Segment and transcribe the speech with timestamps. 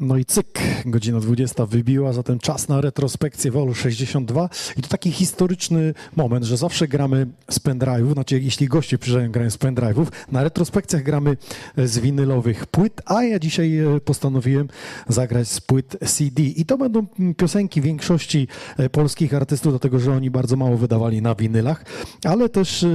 [0.00, 5.12] No i cyk, godzina 20 wybiła, zatem czas na retrospekcję Wolu 62 i to taki
[5.12, 10.44] historyczny moment, że zawsze gramy z pendrive'ów, znaczy jeśli goście przyjeżdżają, grają z pendrive'ów, na
[10.44, 11.36] retrospekcjach gramy
[11.76, 14.68] z winylowych płyt, a ja dzisiaj e, postanowiłem
[15.08, 17.06] zagrać z płyt CD i to będą
[17.36, 21.84] piosenki większości e, polskich artystów, dlatego że oni bardzo mało wydawali na winylach,
[22.24, 22.88] ale też e,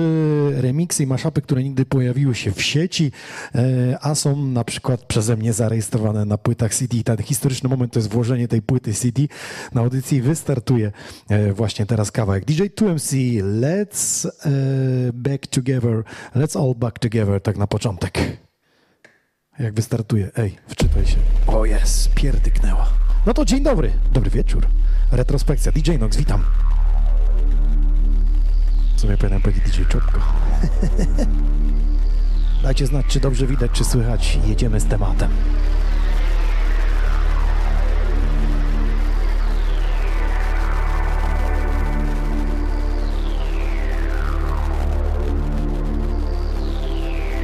[0.62, 3.12] remiksy i maszapy, które nigdy pojawiły się w sieci,
[4.02, 7.04] a są na przykład przeze mnie zarejestrowane na płytach CD CD.
[7.04, 9.22] Ten historyczny moment to jest włożenie tej płyty CD
[9.74, 10.22] na audycji.
[10.22, 10.92] Wystartuje
[11.30, 12.46] e, właśnie teraz kawałek.
[12.46, 14.32] DJ 2MC, let's uh,
[15.14, 16.04] back together,
[16.36, 18.38] let's all back together, tak na początek.
[19.60, 20.30] Jak wystartuje.
[20.38, 21.18] Ej, wczytaj się.
[21.48, 22.90] O jest, pierdyknęła.
[23.26, 24.68] No to dzień dobry, dobry wieczór.
[25.12, 26.44] Retrospekcja, DJ Nox, witam.
[28.96, 30.20] Co ja powinienem powiedzieć DJ Czopko.
[32.64, 34.40] Dajcie znać, czy dobrze widać, czy słychać.
[34.48, 35.32] Jedziemy z tematem.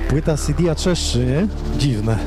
[0.09, 1.47] Płyta CD a trzeszczy, nie?
[1.79, 2.17] Dziwne.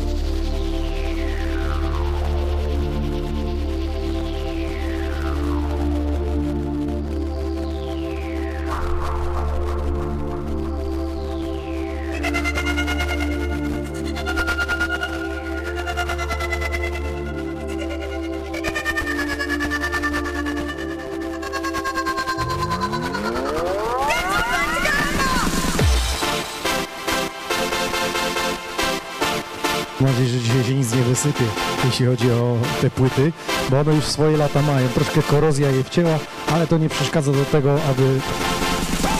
[32.00, 33.32] Jeśli chodzi o te płyty,
[33.70, 34.88] bo one już swoje lata mają.
[34.88, 36.18] Troszkę korozja je wcięła,
[36.52, 38.20] ale to nie przeszkadza do tego, aby,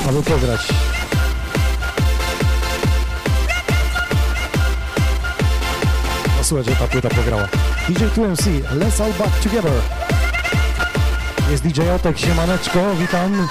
[0.08, 0.68] aby pograć.
[6.36, 7.48] No słuchaj, że ta płyta pograła.
[7.88, 9.72] DJ 2MC, Let's All Back Together.
[11.50, 13.48] Jest DJ Otek, siemaneczko, witam.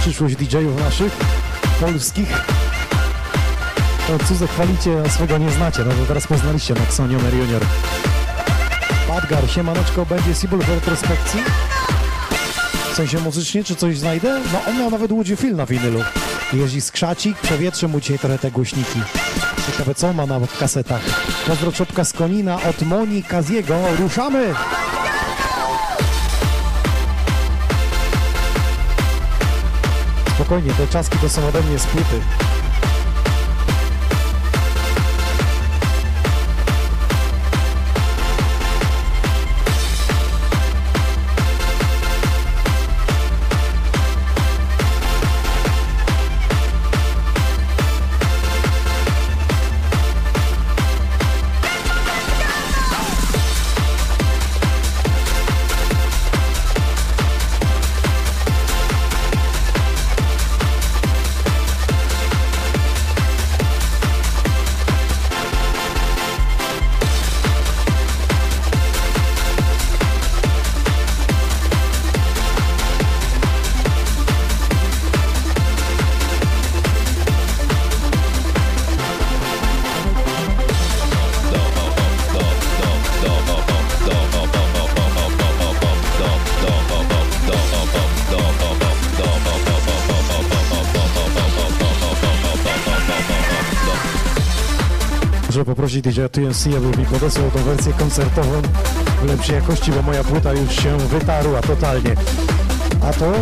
[0.00, 1.12] Przyszłość DJ-ów naszych,
[1.80, 2.57] polskich.
[4.08, 5.84] To cudze chwalicie, a swego nie znacie.
[5.84, 7.62] No to teraz poznaliście Maxoniomer Junior.
[9.08, 11.40] Badgar, siemaneczko, będzie Sibul w retrospekcji?
[12.92, 14.40] W sensie muzycznie, czy coś znajdę?
[14.52, 16.00] No on miał nawet film na winylu.
[16.52, 19.00] Jeździ z krzacik, przewietrze mu dzisiaj trochę te głośniki.
[19.66, 21.02] Ciekawe co ma na kasetach.
[21.46, 23.74] Pozdro czopka z Konina od Moni Kaziego.
[23.98, 24.54] Ruszamy!
[30.34, 31.86] Spokojnie, te czaski to są ode mnie z.
[95.88, 98.62] poprosić DJ TNC, aby mi podesłał tą wersję koncertową
[99.22, 102.14] w lepszej jakości, bo moja płyta już się wytarła totalnie.
[103.02, 103.32] A to,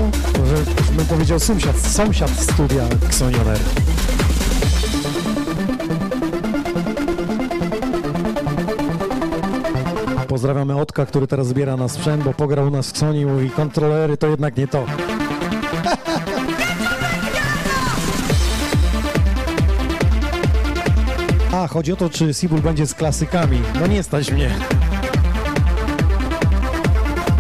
[0.47, 0.55] że
[0.93, 3.59] bym powiedział sąsiad, sąsiad studia Xonioner.
[10.29, 14.27] Pozdrawiamy Otka, który teraz zbiera na sprzęt, bo pograł nas w Sony i kontrolery to
[14.27, 14.87] jednak nie to.
[21.77, 23.63] Chodzi o to, czy Sibul będzie z klasykami.
[23.81, 24.51] No nie stać mnie.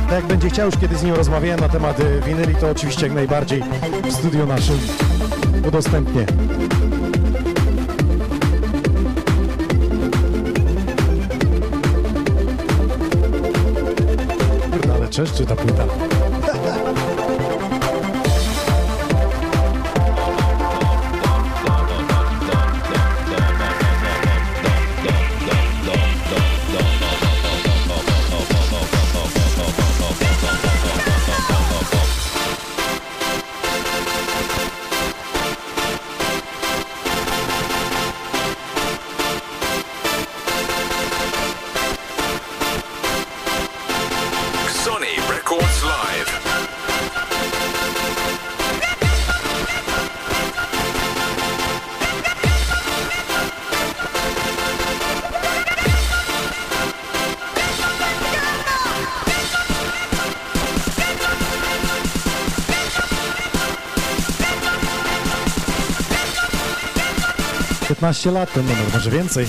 [0.04, 3.06] Tak jak będzie chciał, już kiedy z nim rozmawiałem na temat y, winyli, to oczywiście
[3.06, 3.62] jak najbardziej
[4.04, 4.78] w studiu naszym
[5.68, 6.26] udostępnię.
[14.94, 15.84] ale czeszczy ta płyta.
[68.06, 69.46] 15 lat ten numer, może więcej.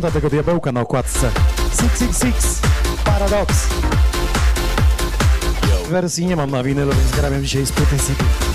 [0.00, 1.30] Pamięta tego diabełka na okładce.
[1.70, 2.58] 666
[3.04, 3.68] Paradox.
[5.90, 8.47] Wersji nie mam na winylu, więc gram dzisiaj z płyty CD.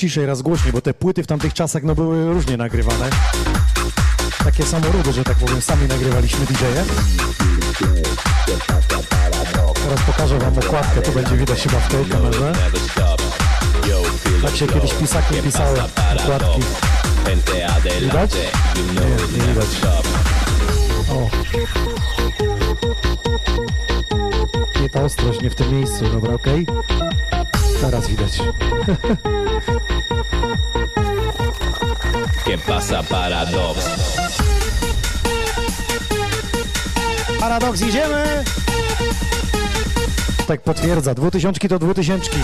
[0.00, 3.10] Ciszej, raz głośniej, bo te płyty w tamtych czasach no, były różnie nagrywane.
[4.44, 6.84] Takie samoródy, że tak powiem, sami nagrywaliśmy DJ-e.
[9.74, 12.52] Teraz pokażę wam okładkę, to będzie widać chyba w tej kamerze.
[14.42, 15.78] Tak się kiedyś pisakiem pisały
[16.22, 16.60] okładki.
[18.00, 18.30] Widać?
[18.94, 19.68] Nie, nie widać.
[21.10, 21.30] O.
[24.80, 26.66] Nie ta ostrość, nie w tym miejscu, dobra, okej?
[26.66, 27.80] Okay?
[27.80, 28.42] Teraz widać.
[32.50, 33.78] ¿Qué pasa, Paradox?
[37.40, 38.44] Paradoks, idziemy!
[40.46, 42.36] Tak potwierdza, dwutysiączki to dwutysiączki.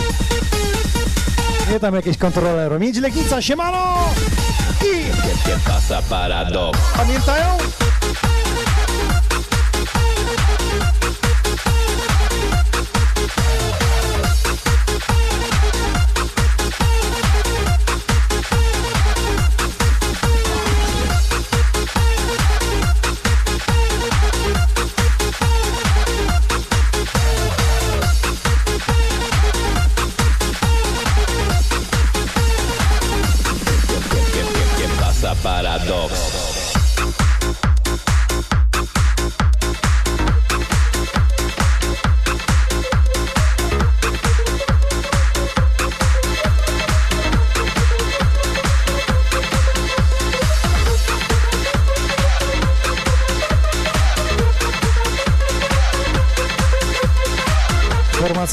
[1.70, 2.78] Nie tam jakieś kontrolero.
[2.78, 3.98] Miedź Legnica, siemano!
[4.82, 5.12] I...
[5.48, 6.78] ¿Qué pasa, Paradox?
[6.96, 7.58] Pamiętają?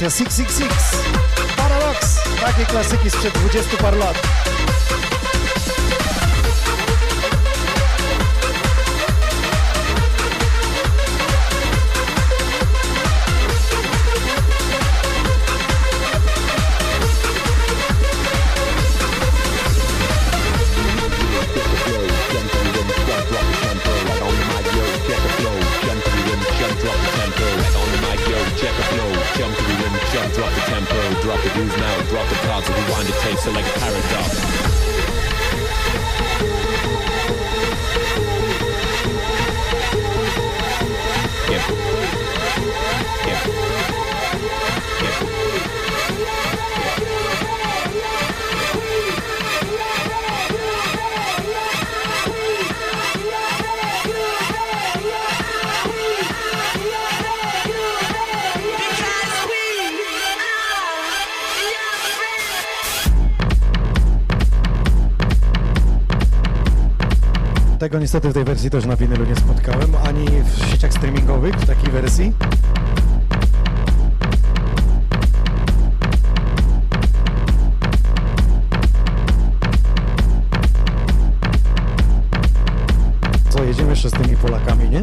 [0.04, 0.83] Formacja 666
[67.94, 71.66] Tego niestety w tej wersji też na winylu nie spotkałem, ani w sieciach streamingowych w
[71.66, 72.34] takiej wersji.
[83.50, 85.02] Co, jedziemy jeszcze z tymi Polakami, nie?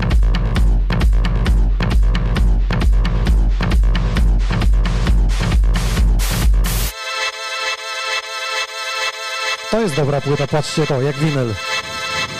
[9.70, 11.54] To jest dobra płyta, patrzcie to, jak winyl.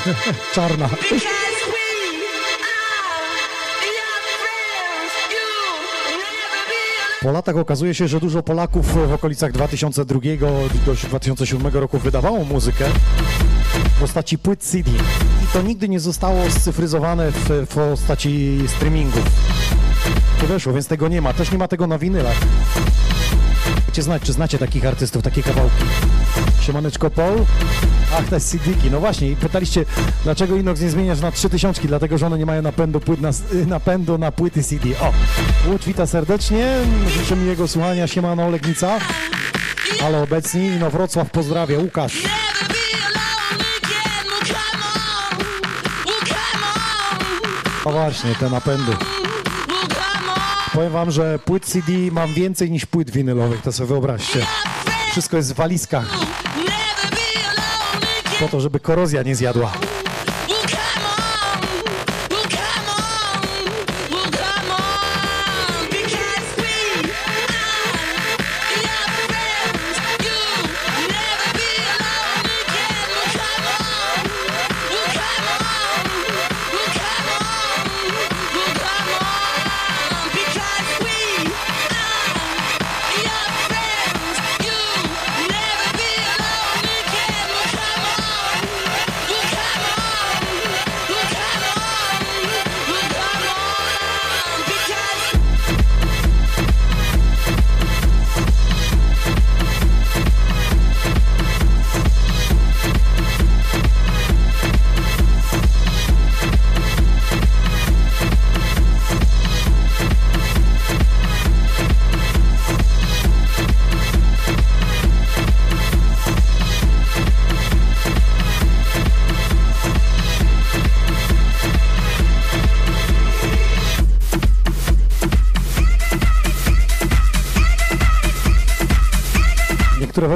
[0.54, 0.88] Czarna.
[7.22, 10.20] Po latach okazuje się, że dużo Polaków w okolicach 2002
[10.86, 12.84] do 2007 roku wydawało muzykę
[13.96, 14.90] w postaci płyt CD
[15.44, 19.18] i to nigdy nie zostało scyfryzowane w, w postaci streamingu.
[20.40, 21.32] To weszło, więc tego nie ma.
[21.32, 22.38] Też nie ma tego na winylach.
[23.86, 25.84] Dajcie znać, czy znacie takich artystów, takie kawałki.
[26.60, 27.44] Siemaneczko Paul.
[28.18, 28.90] Ach, te CD-ki.
[28.90, 29.84] No właśnie, i pytaliście,
[30.24, 33.30] dlaczego Inox nie zmieniasz na 3000, dlatego, że one nie mają napędu, płyt na,
[33.66, 34.88] napędu na płyty CD.
[35.00, 35.12] O,
[35.70, 36.76] Łódź wita serdecznie,
[37.18, 38.98] życzę miłego słuchania, siemano Legnica.
[40.04, 42.22] Ale obecni, no Wrocław pozdrawia, Łukasz.
[47.84, 48.92] No właśnie, te napędy.
[50.72, 54.46] Powiem wam, że płyt CD mam więcej niż płyt winylowych, to sobie wyobraźcie.
[55.10, 56.06] Wszystko jest w walizkach,
[58.40, 59.72] po to, żeby korozja nie zjadła.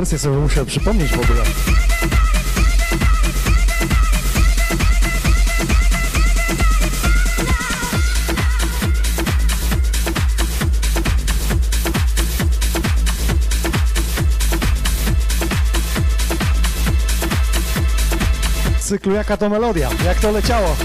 [0.04, 1.42] Wersje sobie muszę przypomnieć w ogóle.
[18.80, 20.76] Cyklu jaka to melodia, jak to leciało.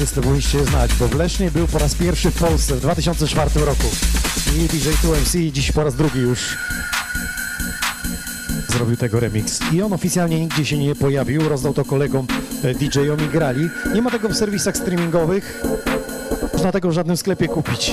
[0.00, 3.86] Artystę powinniście znać, bo w Lesznie był po raz pierwszy w Polsce w 2004 roku.
[4.56, 6.56] I DJ 2MC dziś po raz drugi już
[8.68, 9.60] zrobił tego remix.
[9.72, 12.26] I on oficjalnie nigdzie się nie pojawił, rozdał to kolegom
[12.64, 13.68] e, DJ-om i grali.
[13.94, 15.62] Nie ma tego w serwisach streamingowych,
[16.52, 17.92] można tego w żadnym sklepie kupić.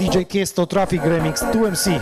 [0.00, 2.00] DJ Kiesto Traffic Remix 2MC.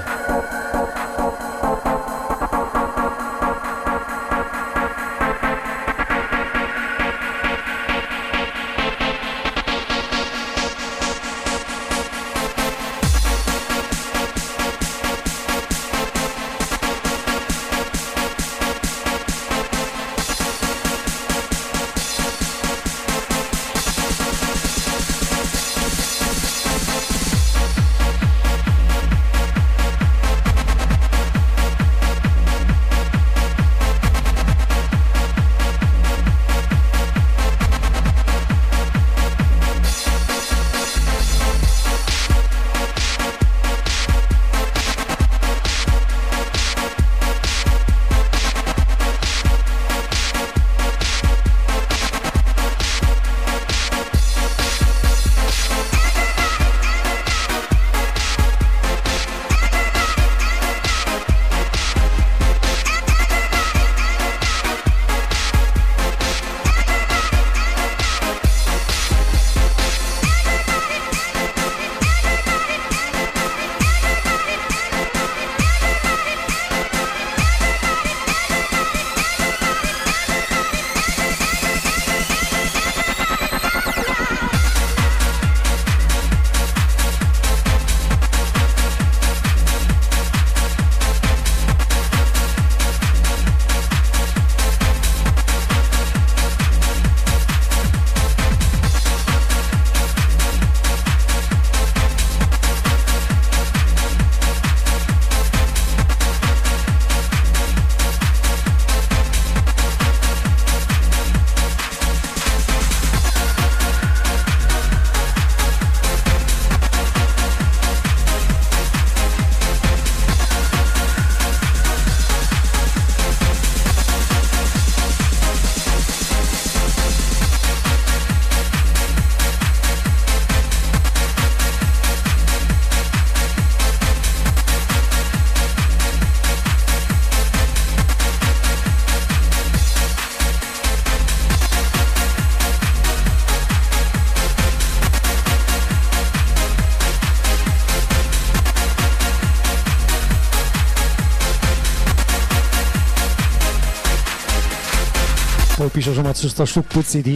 [156.04, 157.30] Pisze, że ma 300 sztuk płyt CD.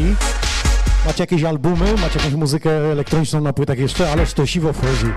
[1.07, 5.13] Macie jakieś albumy, macie jakąś muzykę elektroniczną na płytach jeszcze, ależ to siwo wchodzi.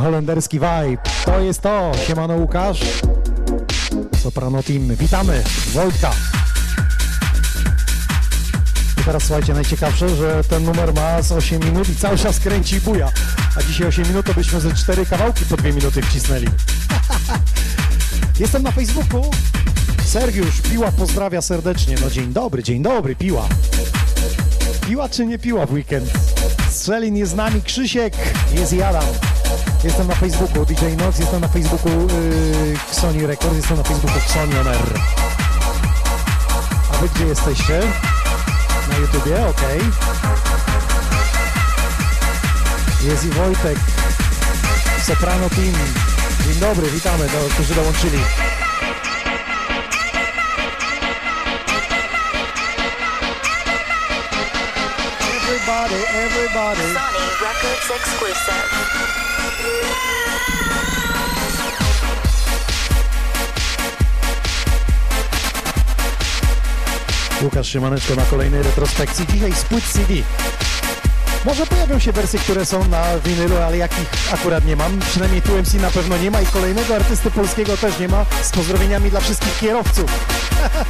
[0.00, 1.92] Holenderski vibe, to jest to.
[2.06, 2.80] Siemano Łukasz.
[4.22, 5.42] Soprano Team, witamy.
[5.72, 6.10] Wojtka.
[9.00, 12.76] I teraz słuchajcie, najciekawsze, że ten numer ma z 8 minut i cały czas kręci
[12.76, 13.08] i buja.
[13.56, 16.46] A dzisiaj 8 minut to byśmy ze 4 kawałki po 2 minuty wcisnęli.
[18.40, 19.30] Jestem na Facebooku.
[20.20, 21.96] Sergiusz, Piła pozdrawia serdecznie.
[22.02, 23.48] No dzień dobry, dzień dobry, Piła.
[24.88, 26.10] Piła czy nie piła w weekend?
[26.70, 28.14] Strzelin jest z nami, Krzysiek,
[28.54, 29.04] jest i Adam.
[29.84, 34.60] Jestem na Facebooku DJ Nox, jestem na Facebooku yy, Sony Records, jestem na Facebooku Sony
[34.60, 34.66] On.
[36.92, 37.80] A wy gdzie jesteście?
[38.88, 39.46] Na YouTubie?
[39.46, 39.80] Okej.
[43.04, 43.78] Jest i Wojtek,
[45.06, 45.74] Soprano Team.
[46.46, 48.18] Dzień dobry, witamy, do, którzy dołączyli.
[55.86, 56.80] Everybody, everybody.
[56.80, 58.70] Sony Records exclusive.
[67.42, 69.26] Łukasz Szymaneczko na kolejnej retrospekcji.
[69.26, 70.14] Dzisiaj z płyt CD.
[71.44, 74.98] Może pojawią się wersje, które są na winylu, ale jakich akurat nie mam.
[75.00, 78.26] Przynajmniej tu MC na pewno nie ma i kolejnego artysty polskiego też nie ma.
[78.42, 80.10] Z pozdrowieniami dla wszystkich kierowców.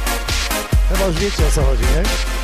[0.89, 2.36] Chyba już wiecie o co chodzi, nie?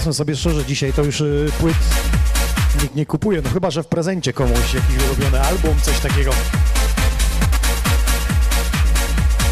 [0.00, 1.76] Powiedzmy sobie szczerze, dzisiaj to już y, płyt
[2.82, 6.30] nikt nie kupuje, no chyba, że w prezencie komuś jakiś ulubiony album, coś takiego.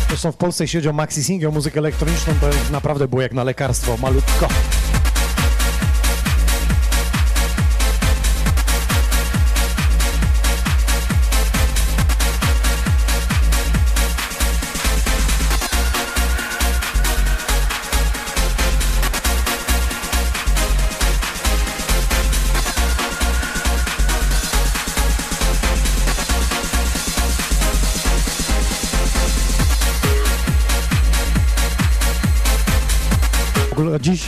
[0.08, 3.44] Zresztą w Polsce, jeśli chodzi o maxi single, muzykę elektroniczną, to naprawdę było jak na
[3.44, 4.48] lekarstwo, malutko.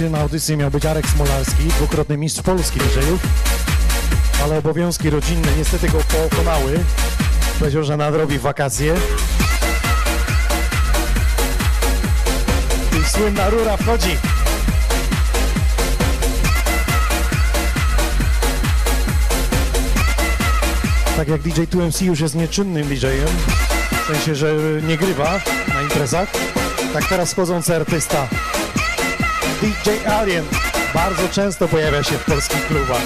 [0.08, 3.20] Na audycji miał być Arek Smolarski, dwukrotny mistrz Polski DJ-ów,
[4.44, 6.78] ale obowiązki rodzinne niestety go pokonały.
[7.58, 8.94] Powiedział, że nadrobi wakacje.
[13.00, 14.16] I słynna rura wchodzi.
[21.16, 23.28] Tak jak DJ 2MC już jest nieczynnym DJ-em,
[24.04, 24.54] w sensie, że
[24.88, 25.40] nie grywa
[25.74, 26.28] na imprezach,
[26.92, 28.28] tak teraz wchodzący artysta
[29.60, 30.44] DJ Alien
[30.94, 33.02] bardzo często pojawia się w polskich klubach.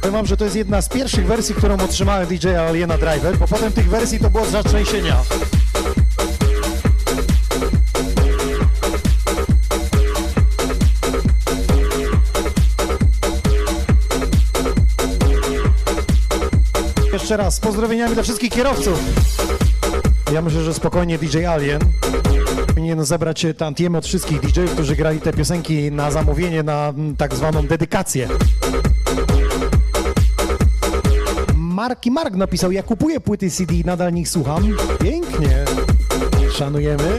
[0.00, 3.72] Powiem że to jest jedna z pierwszych wersji, którą otrzymałem DJ Aliena Driver, bo potem
[3.72, 5.16] tych wersji to było z zatrzęsienia.
[17.24, 19.00] Jeszcze raz, pozdrowieniami dla wszystkich kierowców.
[20.32, 21.80] Ja myślę, że spokojnie DJ Alien
[22.66, 27.66] powinien zebrać tantiemy od wszystkich DJ-ów, którzy grali te piosenki na zamówienie, na tak zwaną
[27.66, 28.28] dedykację.
[31.56, 34.76] Marki Mark napisał, ja kupuję płyty CD i nadal nich słucham.
[35.00, 35.64] Pięknie.
[36.52, 37.18] Szanujemy.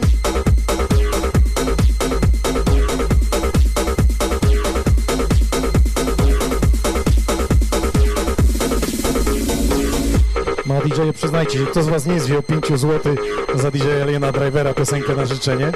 [10.86, 13.14] DJ, przyznajcie się, kto z was nie zwiął 5 zł
[13.54, 15.72] za DJ Aliena Drivera piosenkę na życzenie?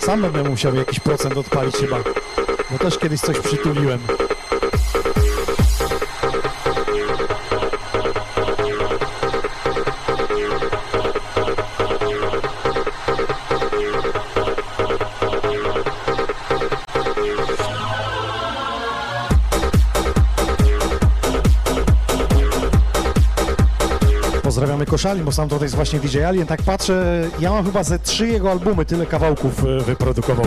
[0.00, 1.96] Sam będę musiał jakiś procent odpalić chyba,
[2.70, 3.98] bo też kiedyś coś przytuliłem.
[24.98, 26.46] Koszali, bo sam tutaj jest właśnie DJ Alien.
[26.46, 30.46] Tak patrzę, ja mam chyba ze trzy jego albumy, tyle kawałków e, wyprodukował.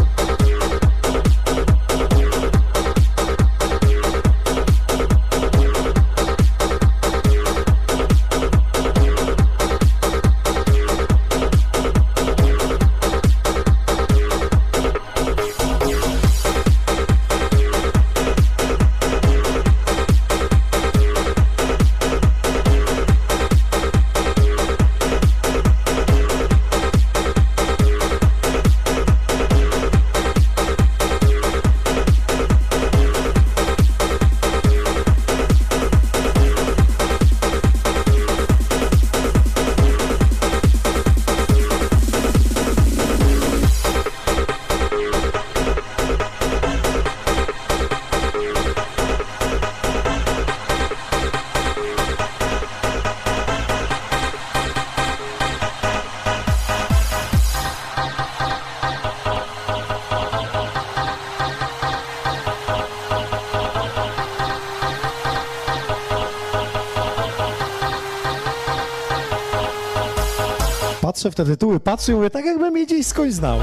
[71.46, 73.60] Te tytuły, patrzę i mówię, tak jakbym je gdzieś skądś znał.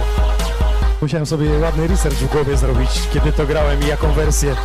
[1.02, 4.56] Musiałem sobie ładny research w głowie zrobić, kiedy to grałem i jaką wersję.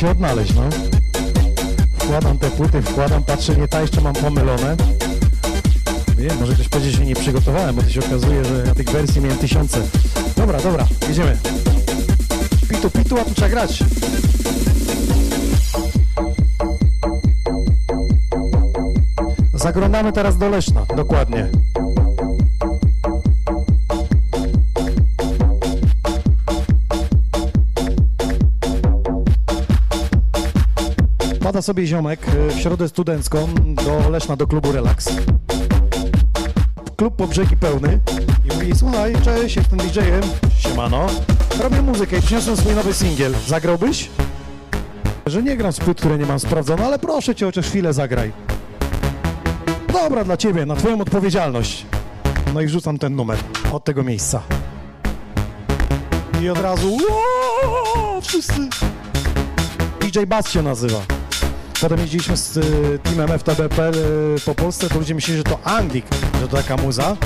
[0.00, 0.62] Się odnaleźć, no.
[1.98, 4.76] Wkładam te płyty, wkładam, patrzę, nie ta jeszcze mam pomylone.
[6.18, 9.20] Wiem, może ktoś powiedzieć, że nie przygotowałem, bo to się okazuje, że ja tych wersji
[9.20, 9.78] miałem tysiące.
[10.36, 11.36] Dobra, dobra, jedziemy.
[12.68, 13.84] Pitu, pitu, a tu trzeba grać.
[19.54, 21.48] Zaglądamy teraz do Leszna, dokładnie.
[31.60, 35.08] Pada sobie ziomek y, w środę studencką do Leszna, do klubu Relax.
[36.96, 38.00] Klub po brzegi pełny
[38.44, 40.22] i mówi, słuchaj, cześć, jestem DJ-em,
[40.58, 41.06] siemano,
[41.62, 44.10] robię muzykę i przyniosłem swój nowy singiel, zagrałbyś?
[45.26, 48.32] Że nie gram z płyt, które nie mam sprawdzone, ale proszę cię, chociaż chwilę zagraj.
[49.92, 51.86] Dobra, dla ciebie, na twoją odpowiedzialność.
[52.54, 53.38] No i wrzucam ten numer
[53.72, 54.42] od tego miejsca.
[56.42, 56.98] I od razu
[58.22, 58.68] wszyscy.
[60.00, 61.19] DJ Bass się nazywa.
[61.80, 63.92] Potem jeździliśmy z y, teamem FTDP y,
[64.44, 66.04] po Polsce, to ludzie myśleli, że to Anglik,
[66.40, 67.16] że to taka muza.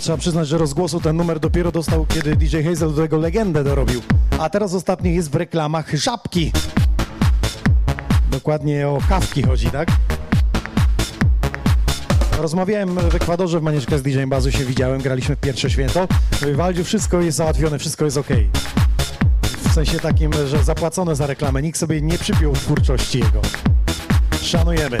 [0.00, 4.02] Trzeba przyznać, że rozgłosu ten numer dopiero dostał, kiedy DJ Hazel do tego legendę dorobił.
[4.38, 6.52] A teraz ostatnio jest w reklamach Żabki.
[8.30, 9.88] Dokładnie o kawki chodzi, tak?
[12.38, 16.08] Rozmawiałem w Ekwadorze w Manieczkę z DJ Bazu, się widziałem, graliśmy w pierwsze święto.
[16.32, 18.28] W Waldziu wszystko jest załatwione, wszystko jest ok.
[19.78, 23.42] Sensie takim, że zapłacone za reklamę, nikt sobie nie przypiął twórczości jego.
[24.42, 24.98] Szanujemy.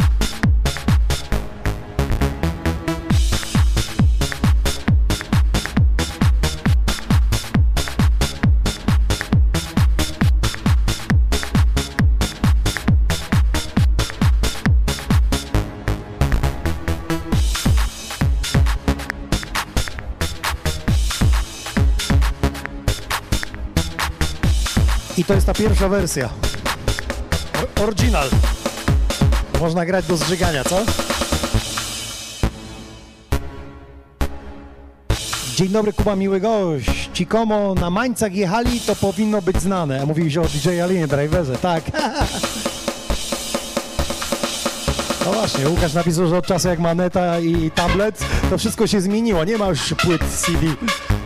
[25.28, 26.28] To jest ta pierwsza wersja.
[27.78, 28.28] O- Original.
[29.60, 30.76] Można grać do zżygania, co?
[35.56, 37.10] Dzień dobry, Kuba, miły gość.
[37.12, 40.02] Ci komo na mańcach jechali, to powinno być znane.
[40.02, 41.84] A mówiłeś o DJ Alienie Driverze, tak.
[45.26, 49.00] No właśnie, Łukasz napisał, że od czasu jak ma neta i tablet, to wszystko się
[49.00, 49.44] zmieniło.
[49.44, 50.66] Nie ma już płyt CD.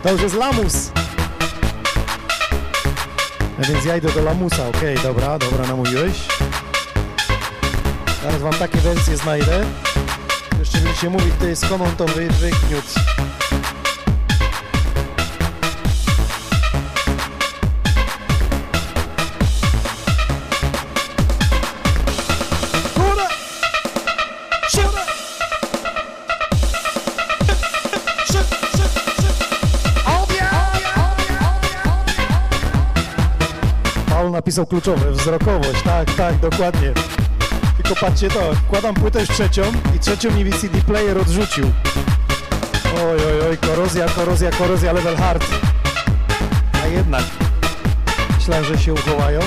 [0.03, 0.91] To już jest lamus.
[3.59, 6.27] A więc ja idę do lamusa, okej, dobra, dobra, namówiłeś.
[8.21, 9.65] Teraz wam takie wersje znajdę.
[10.59, 12.05] Jeszcze będziecie mówić, to jest skąd on to
[34.53, 36.93] Napisał kluczowe, wzrokowość, tak, tak, dokładnie.
[37.77, 39.61] Tylko patrzcie to, wkładam płytę już trzecią
[39.95, 41.65] i trzecią mi CD player odrzucił.
[42.95, 45.45] Oj, oj, oj, korozja, korozja, korozja, level hard.
[46.83, 47.23] A jednak,
[48.37, 49.39] myślałem, że się uchowają.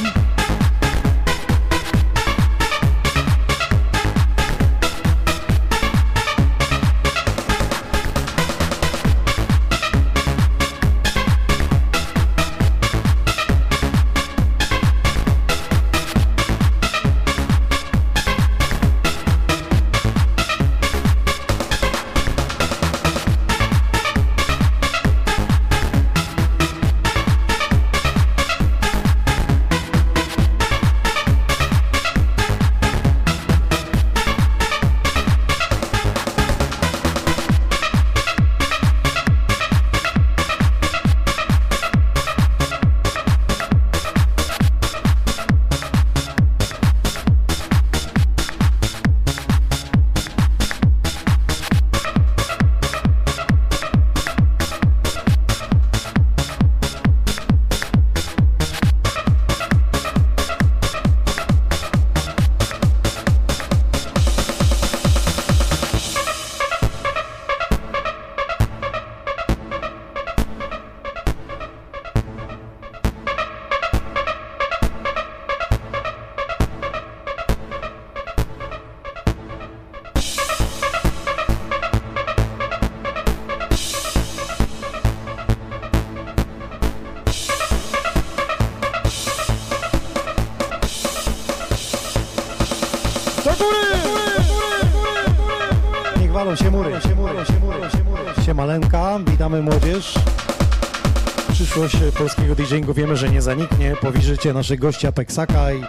[101.77, 103.97] Przyszłość polskiego DJingu wiemy, że nie zaniknie.
[104.01, 105.85] Powierzycie naszych gości Apexaka i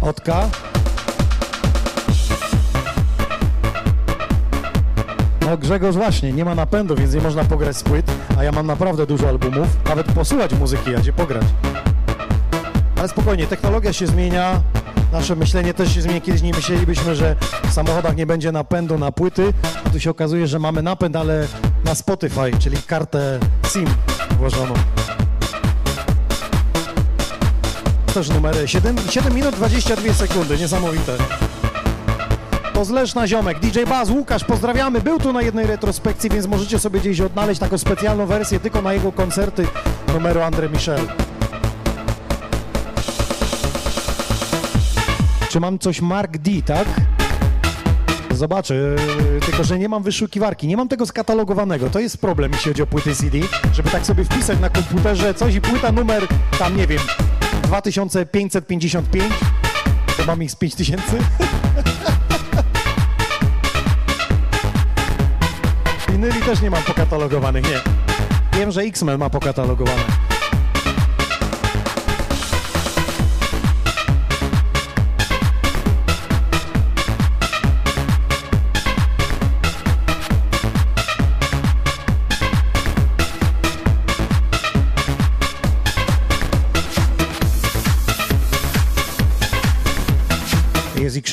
[0.00, 0.48] Otka.
[5.40, 8.06] No Grzegorz właśnie, nie ma napędu, więc nie można pograć z płyt,
[8.38, 11.44] a ja mam naprawdę dużo albumów, nawet posłuchać muzyki, a gdzie pograć.
[12.98, 14.62] Ale spokojnie, technologia się zmienia,
[15.12, 16.20] nasze myślenie też się zmienia.
[16.20, 17.36] Kiedyś nie myślelibyśmy, że
[17.68, 19.52] w samochodach nie będzie napędu na płyty,
[19.84, 21.48] a tu się okazuje, że mamy napęd, ale
[21.84, 23.40] na Spotify, czyli kartę
[23.72, 23.86] SIM
[24.38, 24.74] włożoną.
[28.14, 31.16] Też numery 7, 7 minut 22 sekundy, niesamowite.
[32.74, 35.00] To z Leszna Ziomek, DJ Baz, Łukasz, pozdrawiamy.
[35.00, 38.92] Był tu na jednej retrospekcji, więc możecie sobie gdzieś odnaleźć taką specjalną wersję tylko na
[38.92, 39.66] jego koncerty
[40.12, 41.00] numeru André Michel.
[45.50, 46.88] Czy mam coś Mark D, tak?
[48.30, 48.74] Zobaczę,
[49.46, 51.90] tylko że nie mam wyszukiwarki, nie mam tego skatalogowanego.
[51.90, 53.38] To jest problem, jeśli chodzi o płyty CD,
[53.72, 56.26] żeby tak sobie wpisać na komputerze coś i płyta numer,
[56.58, 57.00] tam nie wiem,
[57.66, 59.34] 2555,
[60.16, 61.02] to mam ich z 5000.
[66.08, 67.80] Winyli też nie mam pokatalogowanych, nie.
[68.58, 70.23] Wiem, że X-Men ma pokatalogowane.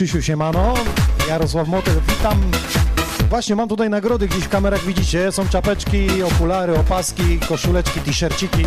[0.02, 0.74] Krzysiu Siemano,
[1.28, 2.42] Jarosław Motyl, witam.
[3.30, 8.66] Właśnie mam tutaj nagrody, gdzieś w kamerach widzicie, są czapeczki, okulary, opaski, koszuleczki, t-shirciki.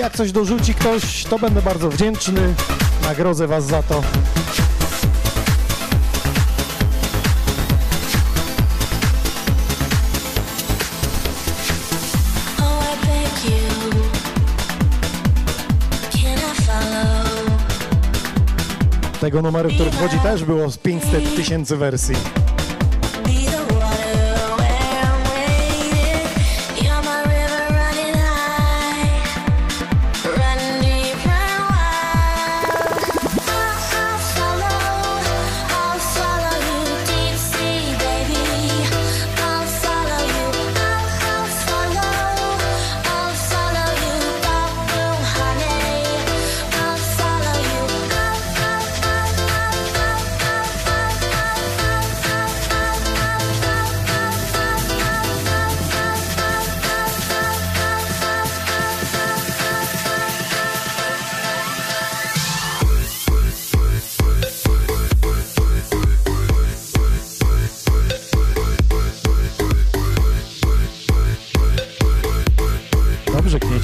[0.00, 2.54] Jak coś dorzuci ktoś, to będę bardzo wdzięczny,
[3.02, 4.02] nagrodzę was za to.
[19.22, 22.41] Tego numeru, który wchodzi też było z 500 tysięcy wersji.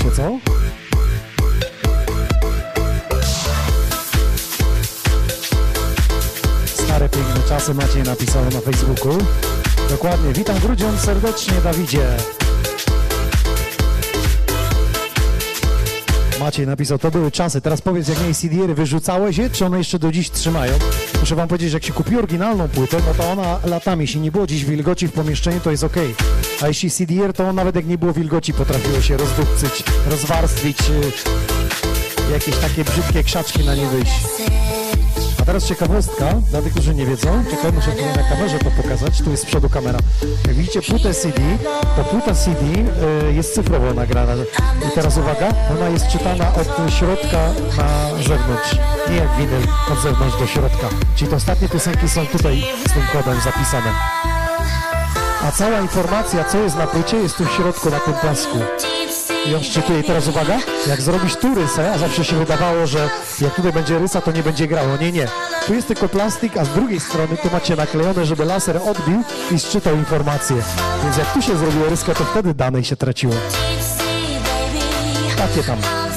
[0.09, 0.39] się, co?
[6.67, 9.19] Stare piękne czasy Maciej napisał na Facebooku.
[9.91, 12.07] Dokładnie, witam grudzią serdecznie Dawidzie.
[16.41, 19.99] Maciej napisał, to były czasy, teraz powiedz jak miej CD-ry, wyrzucałeś je, czy one jeszcze
[19.99, 20.73] do dziś trzymają?
[21.21, 24.33] Muszę wam powiedzieć, że jak się kupi oryginalną płytę, no to ona latami, jeśli nie
[24.33, 25.97] było dziś wilgoci w pomieszczeniu, to jest ok.
[26.63, 32.57] A jeśli CD-R, to nawet jak nie było wilgoci, potrafiło się rozdupcyć, rozwarstwić, y, jakieś
[32.57, 34.13] takie brzydkie krzaczki na nie wyjść.
[35.41, 39.23] A teraz ciekawostka, dla tych, którzy nie wiedzą, czekaj, muszę tutaj na kamerze to pokazać,
[39.23, 39.99] tu jest z przodu kamera.
[40.47, 41.43] Jak widzicie płytę CD,
[41.97, 42.61] to płyta CD
[43.31, 44.35] y, jest cyfrowo nagrana.
[44.89, 48.77] I teraz uwaga, ona jest czytana od środka na zewnątrz,
[49.11, 50.89] nie jak winyl od zewnątrz do środka.
[51.17, 53.93] Czyli te ostatnie piosenki są tutaj z tym kodem zapisane.
[55.43, 58.59] A cała informacja, co jest na płycie, jest tu w środku na tym pasku.
[59.47, 60.01] I on szczytuje.
[60.01, 63.99] I teraz uwaga, jak zrobisz tu rysę, a zawsze się wydawało, że jak tutaj będzie
[63.99, 64.97] rysa, to nie będzie grało.
[64.97, 65.29] Nie, nie.
[65.67, 69.59] Tu jest tylko plastik, a z drugiej strony tu macie naklejone, żeby laser odbił i
[69.59, 70.57] szczytał informacje.
[71.03, 73.35] Więc jak tu się zrobiło ryskę, to wtedy danej się traciło.
[75.37, 76.08] Takie tam.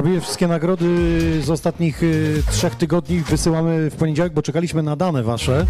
[0.00, 0.86] Prawie wszystkie nagrody
[1.42, 5.66] z ostatnich y, trzech tygodni wysyłamy w poniedziałek, bo czekaliśmy na dane wasze.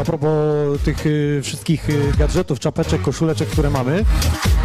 [0.00, 0.30] A propos
[0.84, 4.04] tych y, wszystkich y, gadżetów, czapeczek, koszuleczek, które mamy.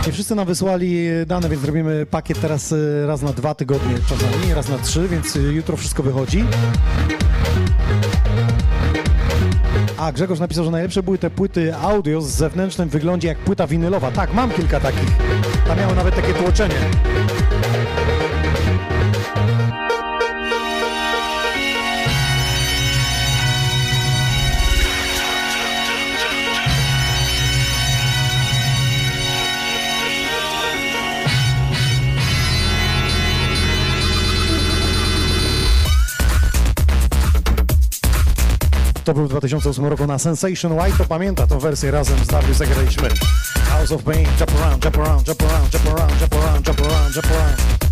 [0.08, 2.74] Nie wszyscy nam wysłali dane, więc robimy pakiet teraz
[3.08, 6.44] raz na dwa tygodnie czasami, raz na trzy, więc jutro wszystko wychodzi.
[9.98, 14.12] A Grzegorz napisał, że najlepsze były te płyty audio z zewnętrznym wyglądzie jak płyta winylowa.
[14.12, 15.18] Tak, mam kilka takich.
[15.68, 16.76] Tam miały nawet takie tłoczenie.
[39.14, 42.54] to był w 2008 roku na Sensation White, to pamięta tą wersję razem z Darby
[42.54, 43.10] zagraliśmy.
[43.70, 47.16] House of Pain, jump around, jump around, jump around, jump around, jump around, jump around,
[47.16, 47.91] jump around.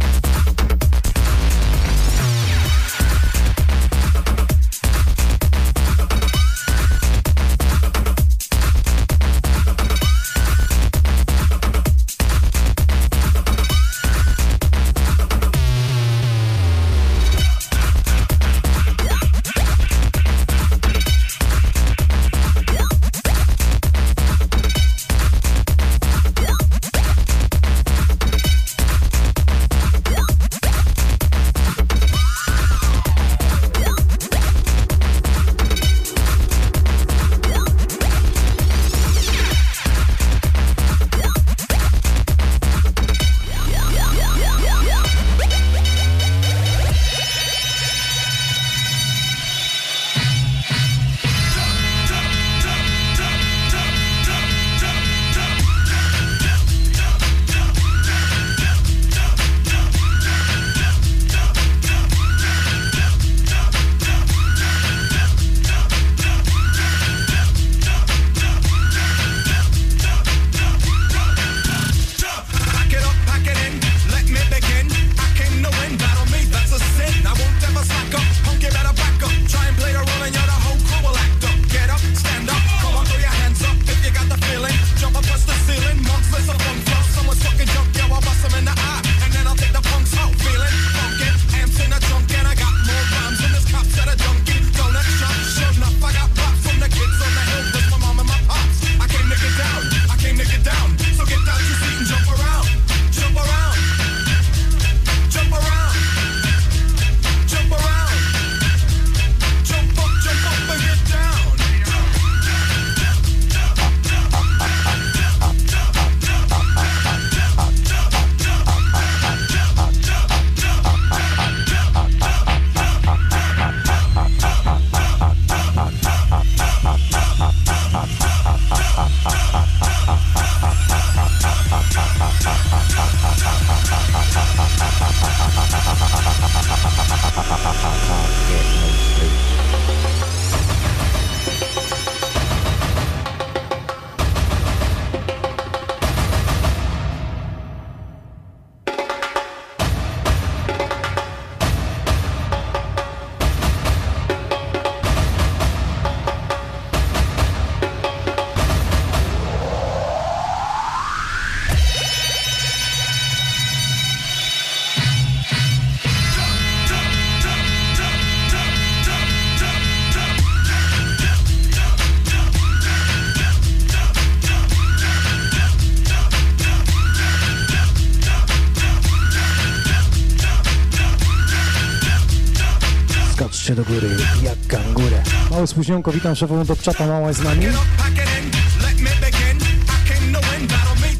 [185.69, 187.65] spóźnionko, witam szefową Dobczaka, mała jest z nami.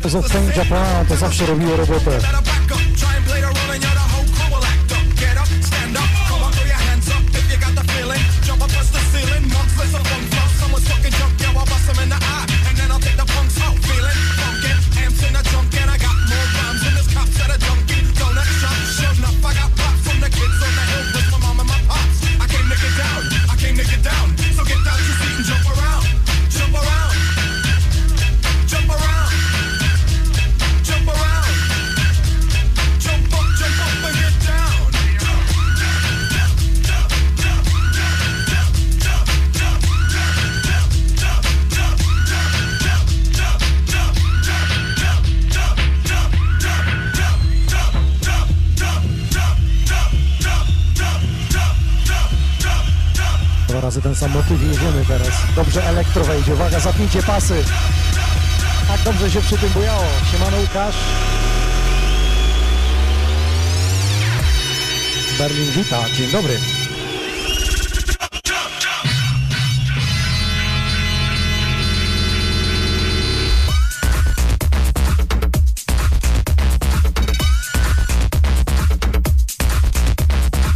[0.02, 0.22] Poza
[0.58, 2.20] Japan to zawsze robiło robotę.
[59.50, 60.06] Przy tym bujało.
[60.32, 60.96] Siemano Łukasz.
[65.38, 66.10] Berlin wita.
[66.14, 66.60] Dzień dobry.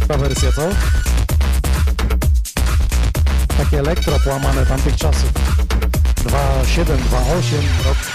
[0.08, 0.68] Ta wersja, co?
[3.58, 5.32] Takie elektro połamane tamtych czasów.
[6.24, 8.13] 2.7, 2.8 rok.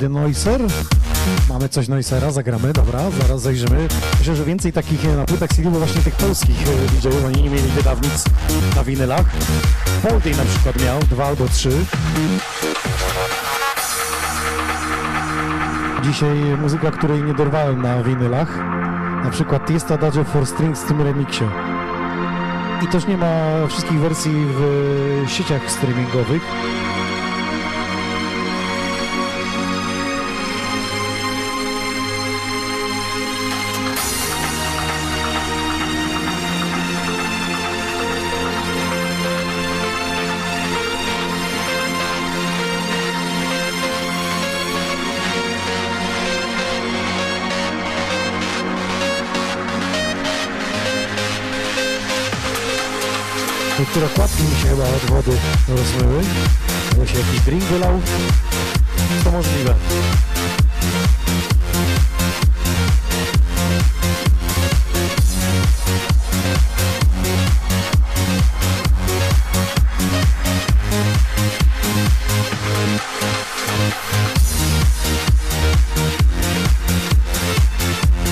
[0.00, 0.60] Kiedy Noiser?
[1.48, 3.88] Mamy coś Noisera, zagramy, dobra, zaraz zajrzymy.
[4.18, 7.42] Myślę, że więcej takich e, na płytach CD, bo właśnie tych polskich e, DJ-ów, oni
[7.42, 8.24] nie mieli wydawnic
[8.76, 9.24] na winylach.
[10.02, 11.70] Polday na przykład miał, dwa albo trzy.
[16.02, 18.58] Dzisiaj muzyka, której nie dorwałem na winylach.
[19.24, 21.44] Na przykład Tiesta Adagio for Strings w tym remiksie.
[22.82, 24.62] I też nie ma wszystkich wersji w
[25.24, 26.42] e, sieciach streamingowych.
[54.08, 55.38] Kładki mi się chyba od wody
[55.68, 56.22] rozmyły.
[56.90, 58.00] Albo się jakiś drink wylał.
[59.24, 59.74] To możliwe.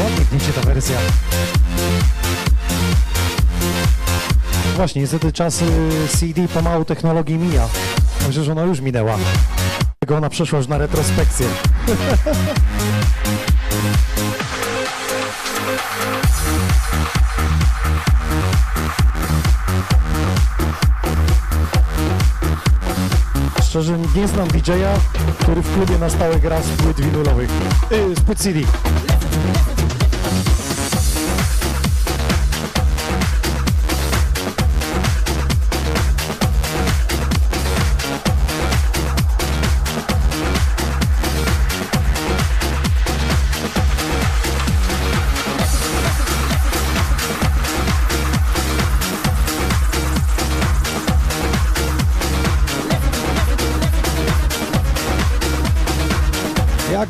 [0.01, 0.99] Ładnie ta wersja.
[4.79, 5.64] Właśnie, niestety czas y,
[6.18, 7.68] CD pomału technologii mija.
[8.31, 9.16] Że ona już minęła.
[9.99, 11.47] Tylko ona przeszła już na retrospekcję.
[23.62, 24.99] Szczerze nie znam DJ-a,
[25.41, 27.51] który w klubie na stałe gra z płyt winylowych.
[27.91, 28.61] Yy, z płyt CD.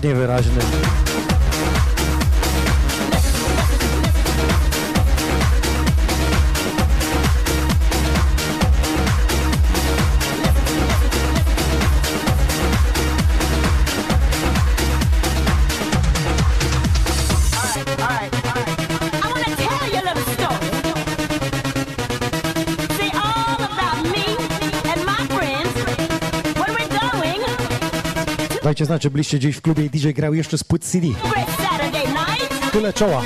[0.09, 0.88] Niewyraźny.
[29.01, 31.07] Czy byliście gdzieś w klubie i DJ grał jeszcze z płyt CD.
[31.07, 33.22] Great Saturday night, Tyle czoła.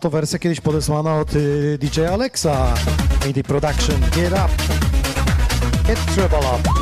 [0.00, 2.74] to wersja kiedyś podesłana od y, DJ Alexa.
[3.26, 4.00] MIDI Production.
[4.16, 4.79] Get up.
[5.90, 6.79] Get treble up.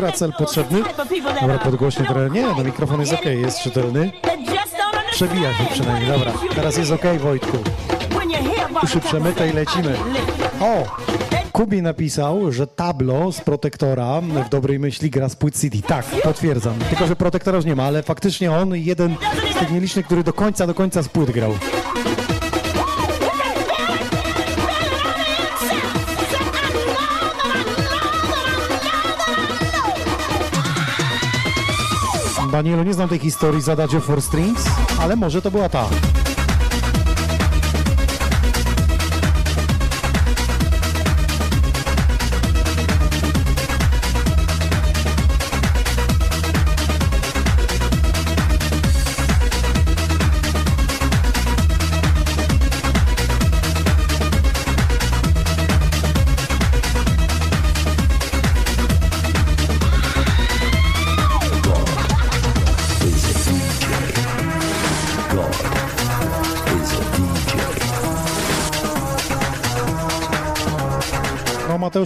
[0.00, 0.82] Met those potrzebny?
[1.40, 2.30] Dobra, podgłośnie trochę.
[2.30, 4.12] Nie, no mikrofon jest ok, jest czytelny.
[5.10, 6.32] Przebija się przynajmniej, dobra.
[6.54, 7.56] Teraz jest ok, Wojtku.
[8.82, 9.96] Uszy przemyte i lecimy.
[10.60, 10.84] O!
[11.52, 15.78] Kubi napisał, że tablo z protektora w dobrej myśli gra z płyt CD.
[15.82, 16.74] Tak, potwierdzam.
[16.90, 19.16] Tylko, że protektora już nie ma, ale faktycznie on jeden
[19.56, 21.52] z tych nielicznych, który do końca, do końca z płyt grał.
[32.50, 34.64] Danielu, nie znam tej historii z Adagio for Strings,
[35.00, 36.19] ale może to była ta.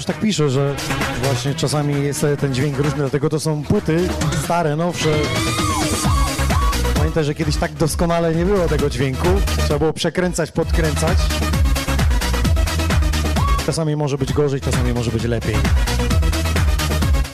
[0.04, 0.74] Mateusz tak pisze, że
[1.22, 4.08] właśnie czasami jest ten dźwięk różny, dlatego to są płyty
[4.44, 5.08] stare, nowsze.
[6.94, 9.28] Pamiętaj, że kiedyś tak doskonale nie było tego dźwięku.
[9.64, 11.18] Trzeba było przekręcać, podkręcać.
[13.66, 15.56] Czasami może być gorzej, czasami może być lepiej.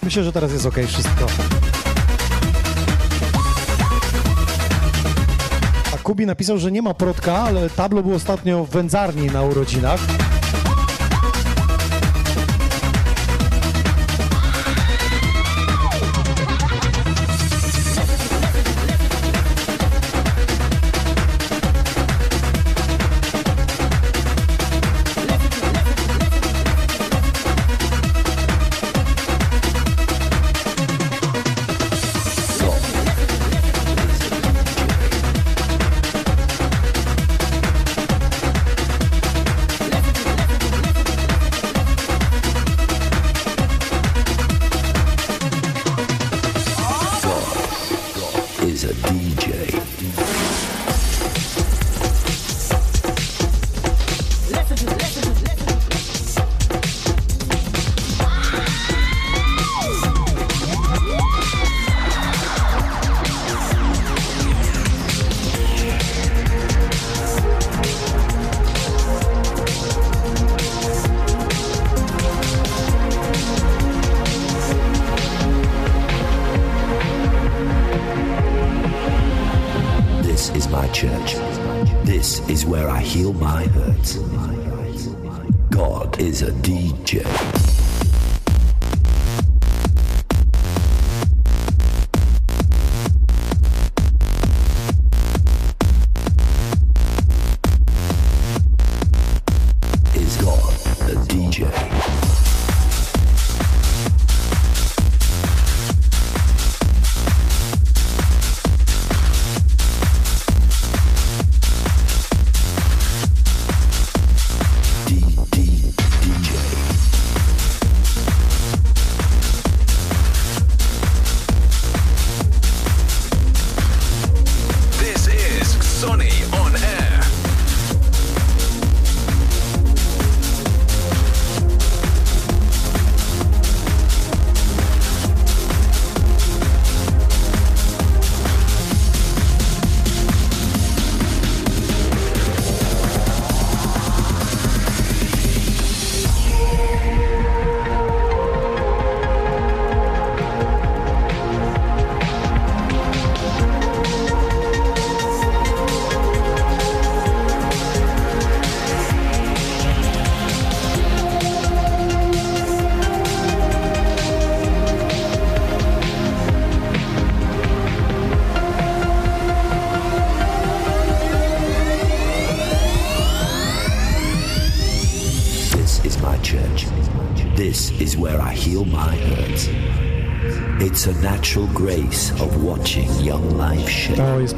[0.03, 1.27] Myślę, że teraz jest ok wszystko.
[5.95, 10.01] A Kubi napisał, że nie ma protka, ale tablo było ostatnio w wędzarni na urodzinach.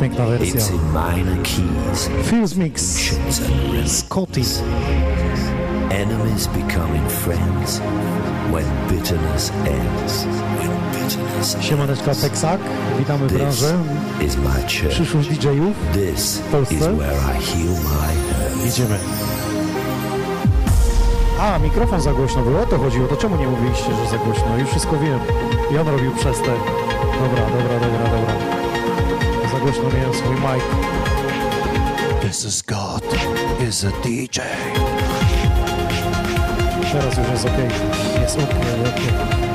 [0.03, 0.61] Piękna wersja.
[2.25, 2.99] Fuse Mix.
[3.87, 4.41] Scotty.
[5.91, 7.81] Enemies becoming friends
[8.53, 10.25] when bitterness ends.
[10.59, 12.61] When bitterness Siemaneczka Teksak,
[12.99, 13.75] witamy This branżę,
[14.27, 14.89] is my church.
[14.95, 15.77] przyszłych DJ-ów.
[15.93, 16.75] This Polsce.
[16.75, 18.13] is where I heal my
[18.55, 18.65] hurts.
[18.65, 18.99] Jedziemy.
[21.41, 23.09] A, mikrofon za głośno było, o to chodziło.
[23.09, 24.59] To czemu nie mówiliście, że za głośno?
[24.59, 25.19] Już wszystko wiem.
[25.75, 26.53] I on robił przez te.
[27.23, 28.42] Dobra, dobra, dobra, dobra.
[29.63, 30.65] Głośno miałem swój mic.
[32.21, 33.03] This is God,
[33.69, 34.41] is a DJ.
[36.93, 37.69] Teraz już jest okej.
[38.23, 39.52] Jest okej, okej.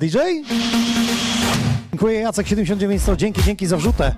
[0.00, 0.18] DJ?
[1.90, 4.14] Dziękuję Jacek 7900, dzięki, dzięki za wrzutę.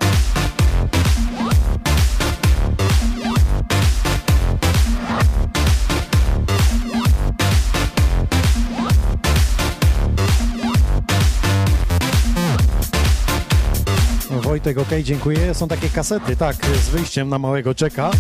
[14.30, 15.54] Wojtek, ok, dziękuję.
[15.54, 18.10] Są takie kasety, tak, z wyjściem na małego czeka.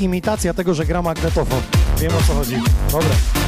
[0.00, 1.60] Imitacja tego, że gra magnetofon.
[2.00, 2.56] Wiem o co chodzi.
[2.92, 3.43] Dobra.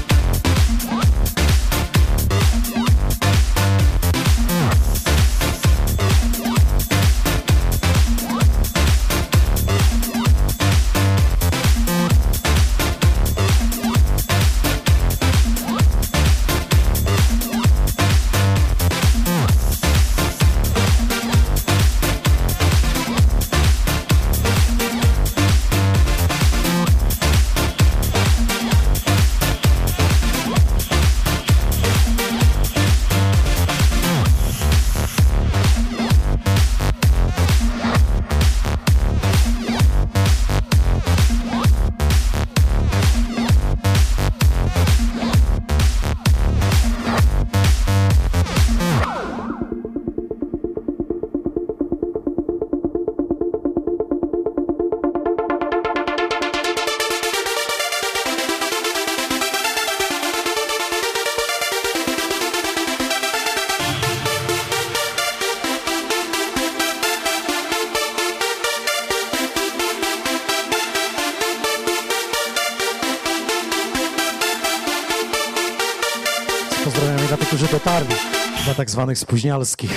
[78.77, 79.91] Tak zwanych spóźnialskich.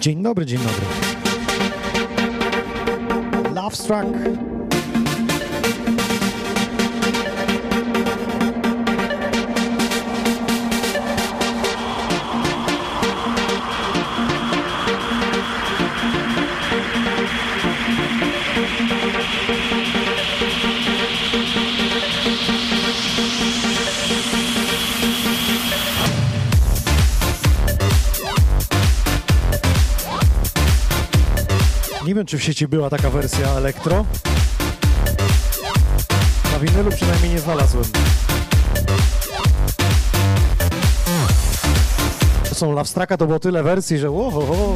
[0.00, 0.86] Dzień dobry, dzień dobry.
[3.54, 4.47] Love Struck.
[32.28, 34.04] Czy w sieci była taka wersja elektro.
[36.52, 37.84] Na winylu przynajmniej nie znalazłem.
[42.48, 44.74] To są Love to było tyle wersji, że ohoho.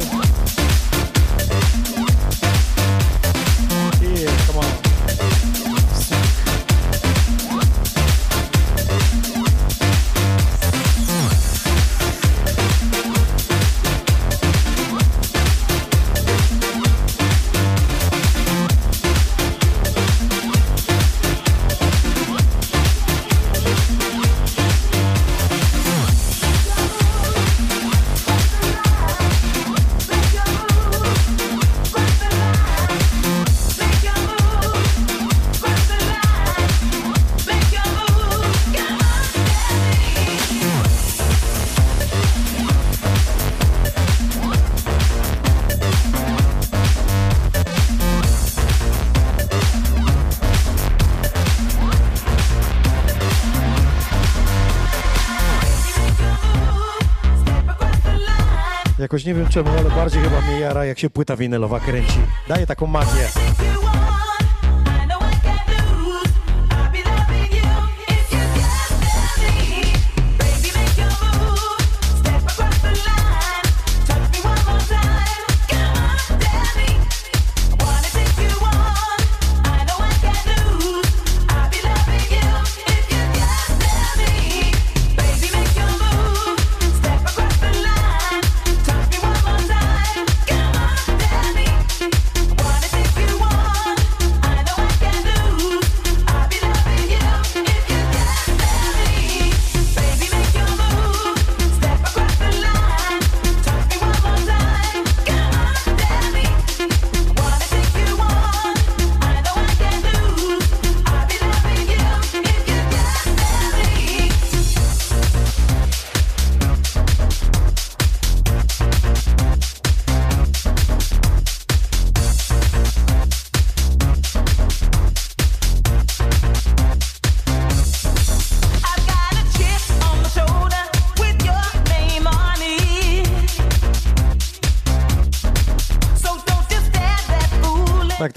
[58.99, 62.19] Jakoś nie wiem czemu, ale bardziej chyba mnie jara, jak się płyta winylowa kręci.
[62.47, 63.27] Daje taką magię.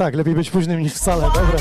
[0.06, 1.58] Tak, lepiej być późnym niż wcale, dobra.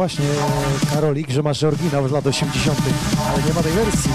[0.00, 2.78] właśnie, e, Karolik, że masz oryginał z lat 80.,
[3.34, 4.10] ale nie ma tej wersji.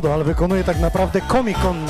[0.00, 1.86] Modo, ale wykonuje tak naprawdę Comic Con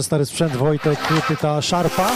[0.00, 0.98] że stary sprzęt Wojtek
[1.40, 2.10] ta szarpa.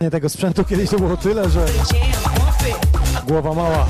[0.00, 1.66] Nie tego sprzętu kiedyś to było tyle, że
[3.26, 3.86] głowa mała.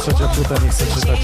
[0.00, 1.20] trzecia płyta, nie chcę czytać.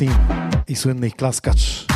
[0.00, 0.14] Steam
[0.68, 1.86] i słynny ich klaskacz.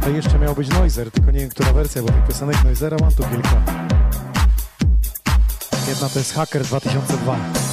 [0.00, 3.12] To jeszcze miał być Noiser, tylko nie wiem, która wersja, bo tych piosenek Noisera mam
[3.12, 3.62] tu kilka.
[5.88, 7.67] Jedna to jest Hacker 2002.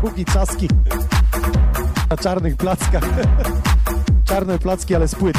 [0.00, 0.68] Huki, caski.
[2.10, 3.04] Na czarnych plackach.
[4.28, 5.36] Czarne placki, ale z płyt.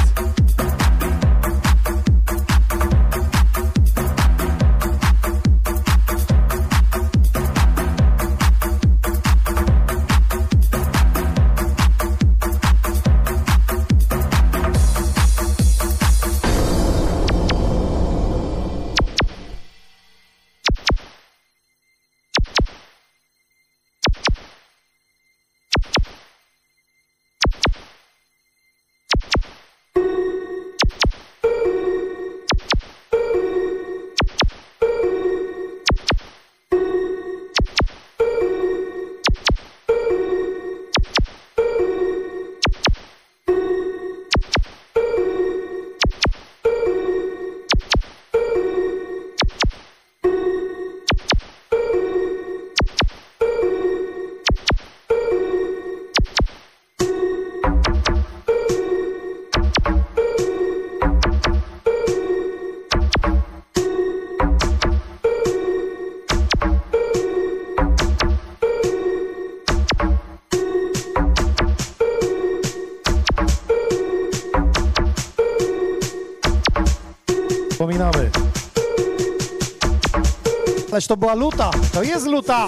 [81.09, 82.67] To była luta, to jest luta.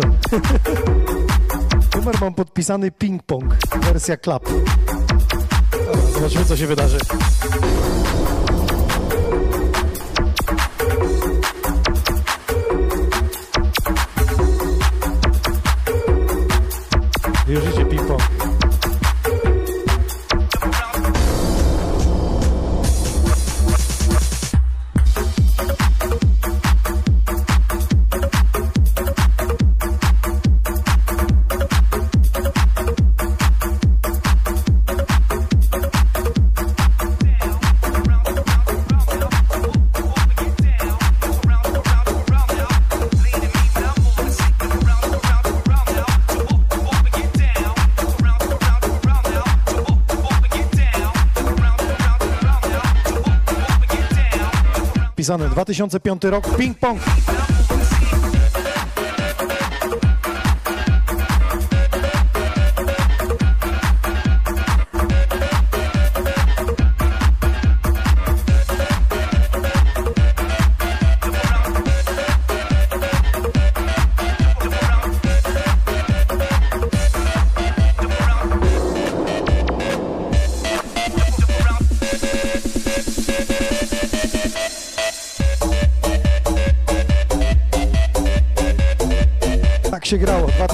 [0.00, 0.40] Zaskoczę.
[1.96, 4.44] Numer mam podpisany ping-pong, wersja klap.
[5.72, 6.98] Dobra, Zobaczymy, co się wydarzy.
[55.30, 57.39] Pisany 2005 rok, ping-pong.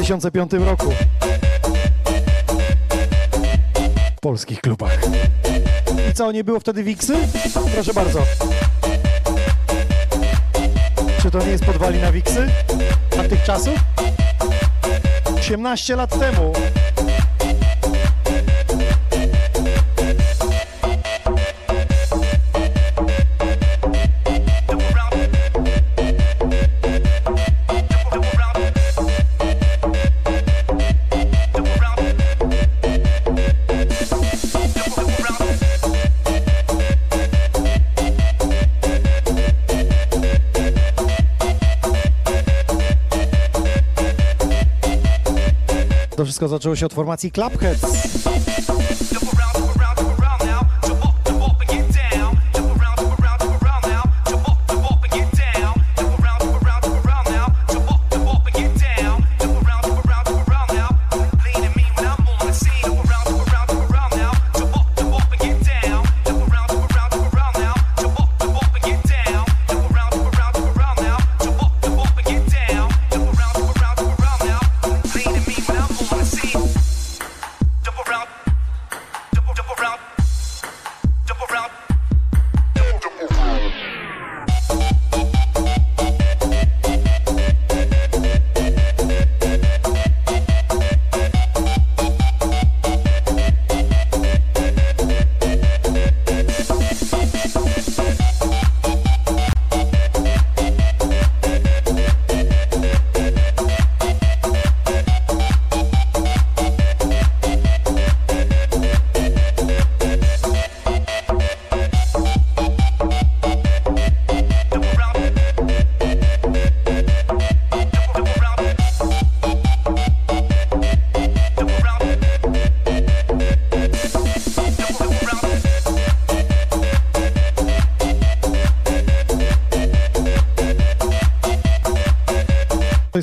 [0.07, 0.93] 2005 roku.
[4.17, 4.99] W polskich klubach.
[6.11, 7.15] I co, nie było wtedy Wiksy?
[7.75, 8.23] Proszę bardzo.
[11.23, 12.47] Czy to nie jest podwalina Wiksy?
[13.21, 13.75] A tych czasów?
[15.39, 16.53] 18 lat temu.
[46.37, 47.83] Wszystko zaczęło się od formacji Clubheads.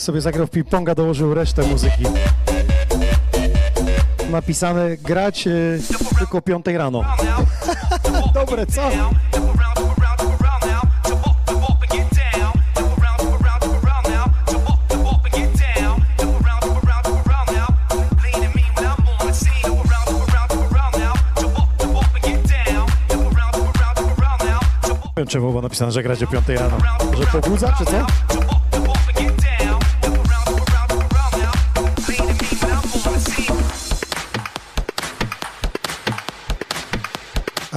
[0.03, 2.03] Sobie zagrał w ping-ponga, dołożył resztę muzyki.
[4.29, 5.79] Napisane grać y,
[6.19, 7.01] tylko o 5 rano.
[8.33, 8.81] Dobre, co?
[25.29, 26.77] Czemu było napisane, że grać o 5 rano.
[27.17, 28.05] Że pobudza, czy co?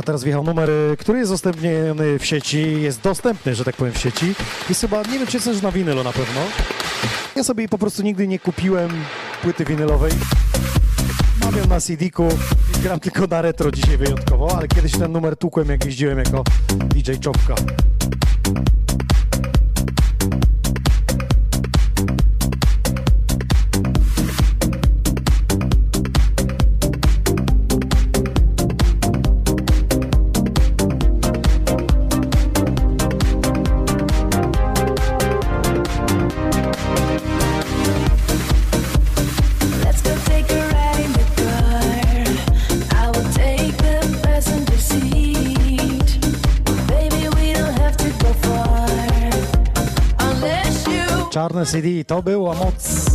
[0.06, 3.98] Teraz wjechał numer, y, który jest udostępniony w sieci, jest dostępny, że tak powiem, w
[3.98, 4.34] sieci.
[4.68, 6.40] Jest chyba, nie wiem, czy jest na winylu na pewno.
[7.36, 8.90] Ja sobie po prostu nigdy nie kupiłem
[9.42, 10.12] płyty winylowej.
[11.40, 12.28] Mam ją na CD-ku
[12.78, 16.44] i gram tylko na retro dzisiaj wyjątkowo, ale kiedyś ten numer tłukłem, jak jeździłem jako
[16.94, 17.54] DJ Czopka.
[51.66, 53.06] Czarne CD, to była moc.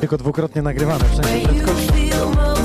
[0.00, 2.61] Tylko dwukrotnie nagrywane, w sensie prędkości.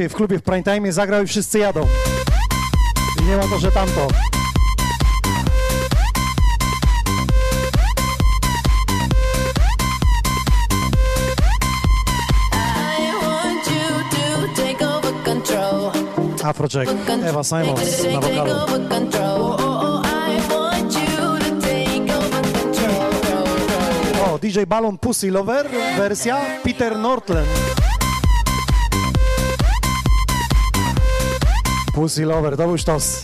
[0.00, 1.86] Dzisiaj w klubie w prime time zagrał i wszyscy jadą.
[3.28, 4.08] nie ma to, że tamto.
[16.38, 16.44] I.
[16.44, 16.90] Afrojack,
[17.24, 18.50] Ewa Simons na wokalu.
[24.16, 24.30] I.
[24.32, 27.69] O, DJ Balon Pussy Lover, wersja Peter Nortland.
[32.00, 33.22] Pussy Lover, to był sztos.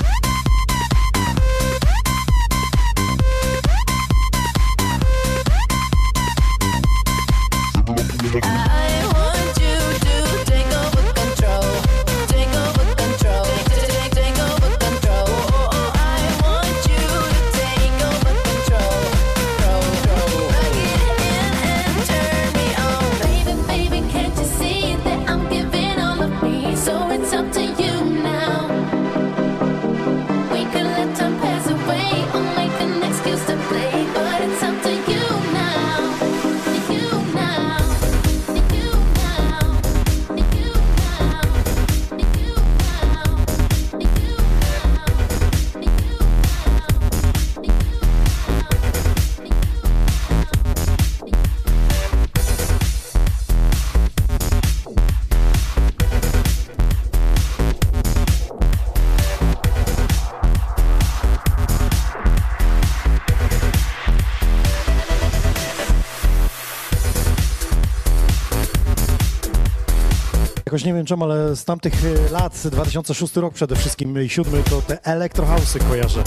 [70.86, 74.82] Nie wiem czemu, ale z tamtych y, lat, 2006 rok przede wszystkim i 7, to
[74.82, 76.22] te elektrohausy kojarzę.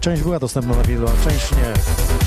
[0.00, 2.21] Część, była dostępna na wideo, a część nie.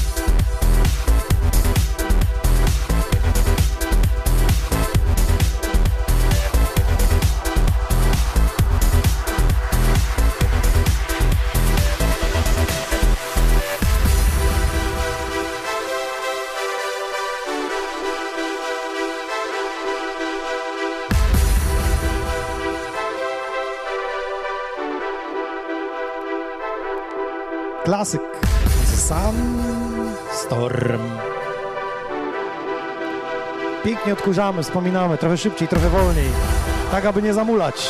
[34.06, 36.30] Pięknie odkurzamy, wspominamy, trochę szybciej, trochę wolniej,
[36.92, 37.88] tak aby nie zamulać.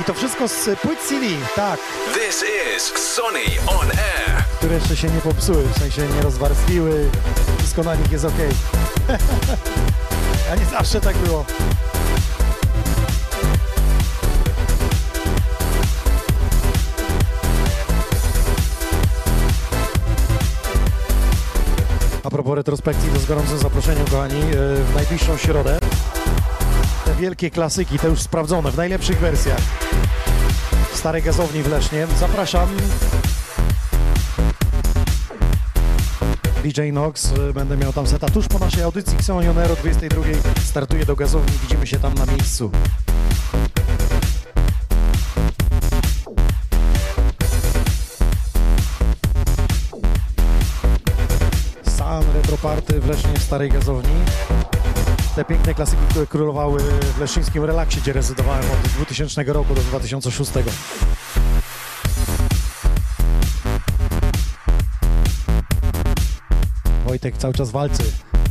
[0.00, 1.26] I to wszystko z płyt CD,
[1.56, 1.80] tak,
[2.14, 2.44] This
[2.76, 2.82] is
[3.14, 4.44] Sonny on air.
[4.58, 7.10] które jeszcze się nie popsuły, w sensie nie rozwarstwiły,
[7.58, 8.32] wszystko na nich jest ok.
[10.52, 11.44] A nie zawsze tak było.
[22.52, 24.44] Propos retrospekcji, to z gorącym zaproszeniem, kochani, e,
[24.84, 25.78] w najbliższą środę.
[27.04, 29.60] Te wielkie klasyki, te już sprawdzone, w najlepszych wersjach.
[30.92, 32.06] W starej gazowni w Lesznie.
[32.20, 32.68] Zapraszam.
[36.64, 40.22] DJ Nox, e, będę miał tam seta tuż po naszej audycji Xonionero 22.
[40.64, 42.70] Startuję do gazowni, widzimy się tam na miejscu.
[52.62, 54.14] Sam Retro Party w Lesznie w starej gazowni.
[55.36, 56.78] Te piękne klasyki, które królowały
[57.16, 60.50] w leszczyńskim relaksie, gdzie rezydowałem od 2000 roku do 2006.
[67.06, 68.02] Wojtek cały czas walczy.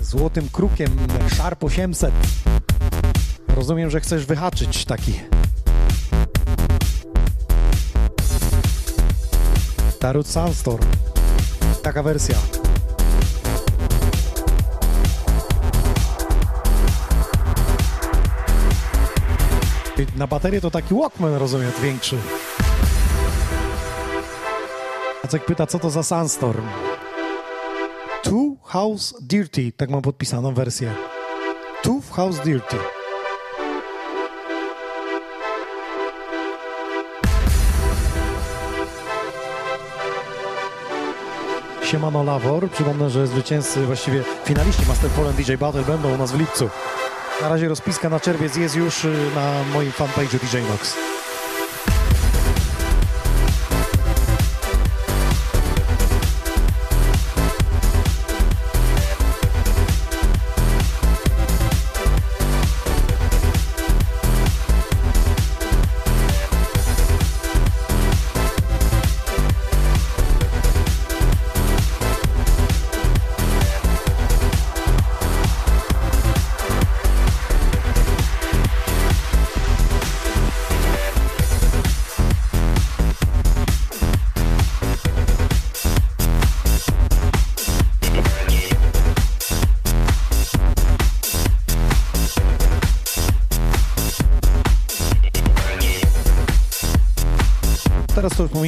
[0.01, 0.97] Złotym krukiem
[1.35, 2.11] Sharp 800.
[3.47, 5.19] Rozumiem, że chcesz wyhaczyć taki.
[9.99, 10.85] Tarut Sandstorm.
[11.83, 12.60] Taka wersja.
[20.17, 22.17] Na baterię to taki Walkman, rozumiem, większy.
[25.23, 26.67] Jacek pyta, co to za Sandstorm?
[28.23, 30.93] Two House Dirty, tak mam podpisaną wersję.
[31.83, 32.77] Two House Dirty.
[41.83, 46.39] Siemano Lawor, przypomnę, że zwycięzcy, właściwie finaliści Master Poland DJ Battle będą u nas w
[46.39, 46.69] lipcu.
[47.41, 50.97] Na razie rozpiska na czerwiec jest już y, na moim fanpage'u DJ Nox.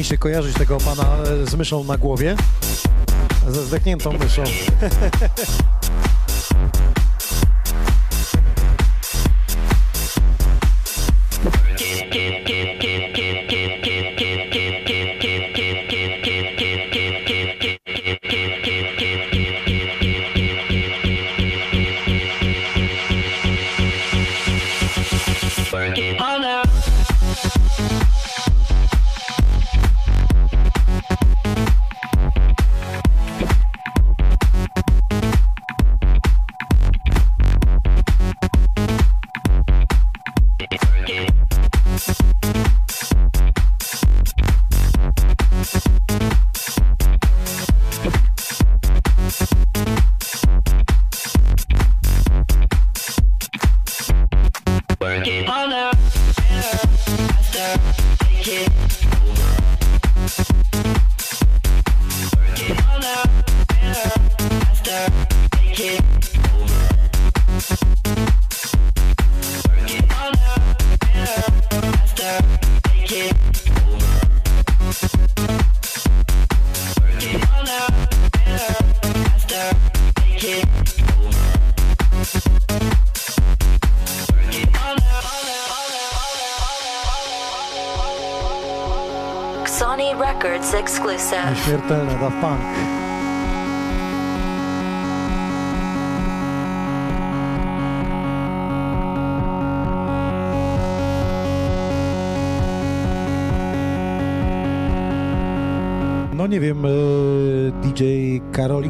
[0.04, 2.36] Powinniście kojarzyć tego pana e, z myszą na głowie.
[3.48, 4.42] Ze zdechniętą myszą.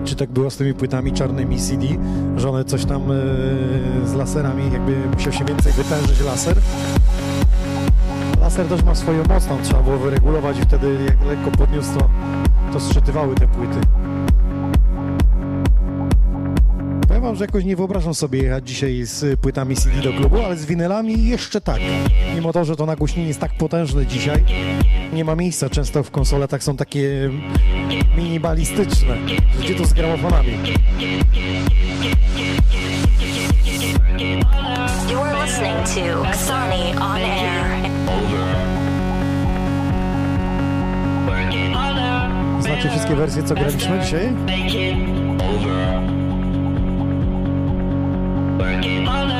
[0.05, 1.87] czy tak było z tymi płytami czarnymi CD,
[2.37, 3.15] że one coś tam e,
[4.07, 6.57] z laserami, jakby musiał się więcej wytężyć laser.
[8.41, 12.09] Laser też ma swoją moc, tam trzeba było wyregulować i wtedy jak lekko podniósł to,
[12.73, 13.79] to zszytywały te płyty.
[17.35, 21.29] Że jakoś nie wyobrażam sobie jechać dzisiaj z płytami CD do klubu, ale z winylami
[21.29, 21.81] jeszcze tak.
[22.35, 24.45] Mimo to, że to nagłośnienie jest tak potężne dzisiaj,
[25.13, 25.71] nie ma miejsca.
[25.71, 27.31] Często w konsoletach są takie
[28.17, 29.17] minimalistyczne.
[29.61, 30.53] Gdzie to z gramofonami?
[35.11, 37.91] You are listening to Sony on Air.
[42.61, 44.33] Znacie wszystkie wersje, co graliśmy dzisiaj?
[48.85, 49.34] Czasami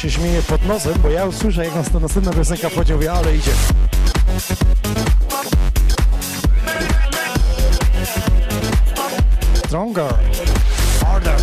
[0.00, 3.36] się śmieje pod nosem, bo ja usłyszę, jak nas ta następna piosenka wchodzi, mówię, ale
[3.36, 3.50] idzie.
[9.66, 10.14] Stronger.
[11.00, 11.36] Harder.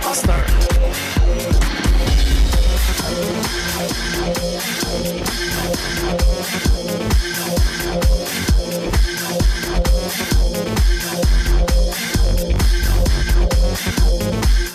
[0.00, 0.34] Faster.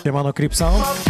[0.04, 1.05] Siemano Creep Sound.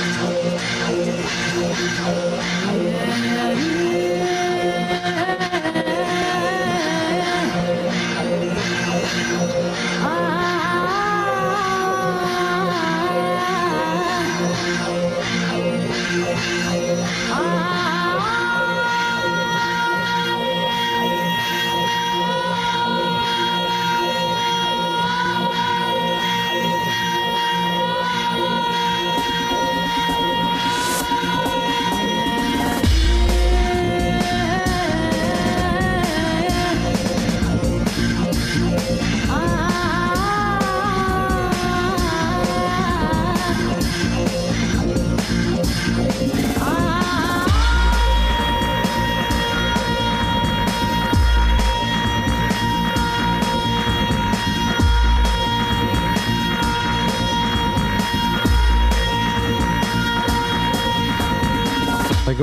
[0.00, 0.60] Yeah.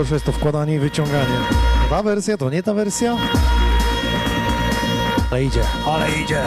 [0.07, 1.37] Najgorsze jest to wkładanie i wyciąganie.
[1.89, 3.17] Ta wersja to nie ta wersja?
[5.31, 6.41] Ale idzie, ale idzie.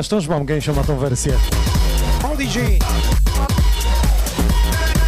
[0.00, 1.32] Łukasz też mam gęsią na tą wersję.
[2.20, 2.78] Prodigy!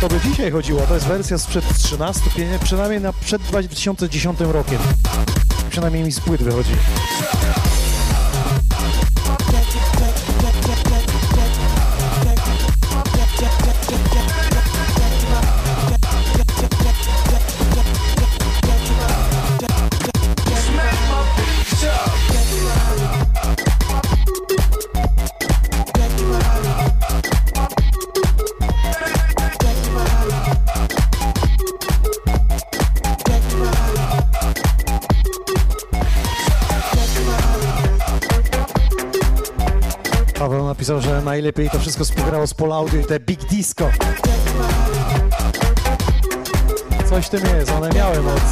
[0.00, 4.78] To by dzisiaj chodziło, to jest wersja sprzed 13, pienie- przynajmniej na, przed 2010 rokiem.
[5.70, 6.72] Przynajmniej mi z płyt wychodzi.
[41.22, 43.90] Najlepiej to wszystko współgrało z Pol Audio i te Big Disco.
[47.08, 48.42] Coś w tym jest, one miały moc.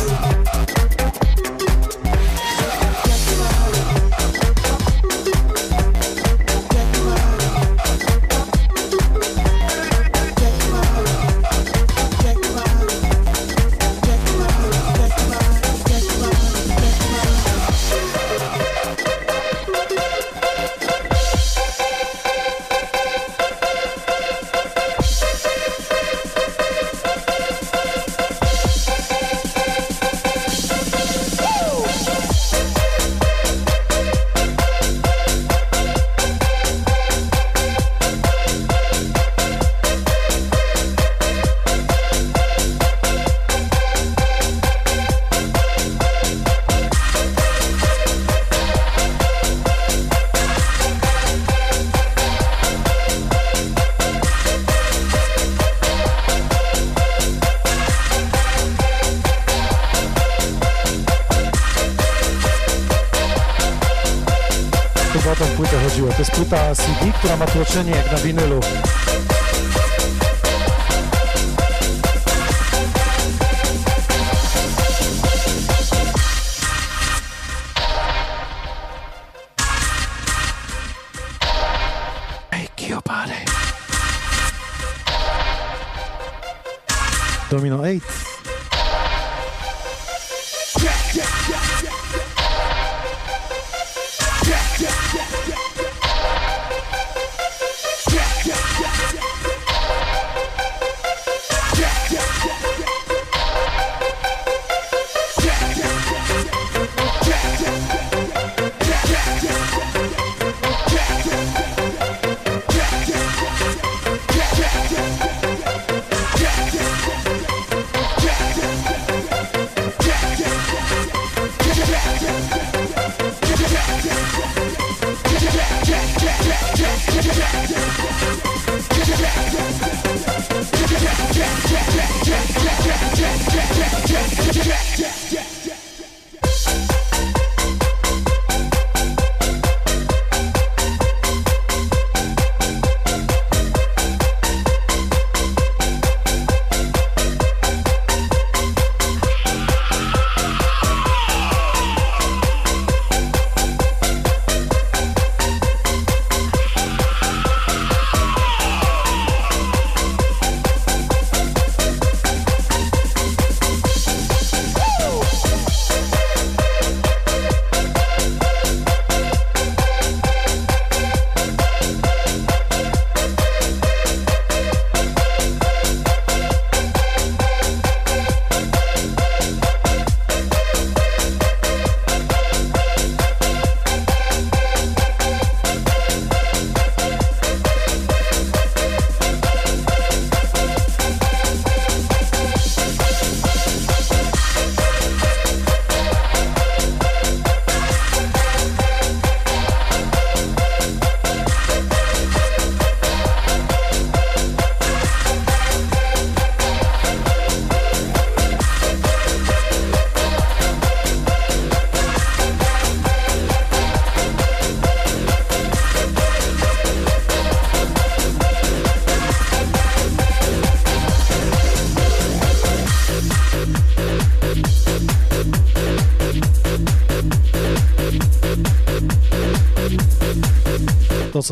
[66.50, 68.60] Płyta CD, która ma tłoczenie jak na winylu.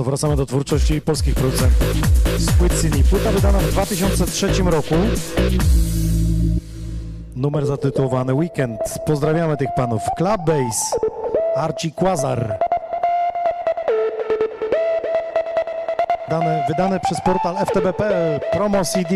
[0.04, 1.94] Wracamy do twórczości polskich producentów.
[2.38, 2.98] Z płyt CD.
[3.10, 4.94] Płyta wydana w 2003 roku.
[7.36, 8.80] Numer zatytułowany Weekend.
[9.06, 10.02] Pozdrawiamy tych panów.
[10.16, 10.98] Club Bass,
[11.56, 12.58] Archie Quazar.
[16.30, 19.14] Dane, wydane przez portal FTB.pl, promo CD.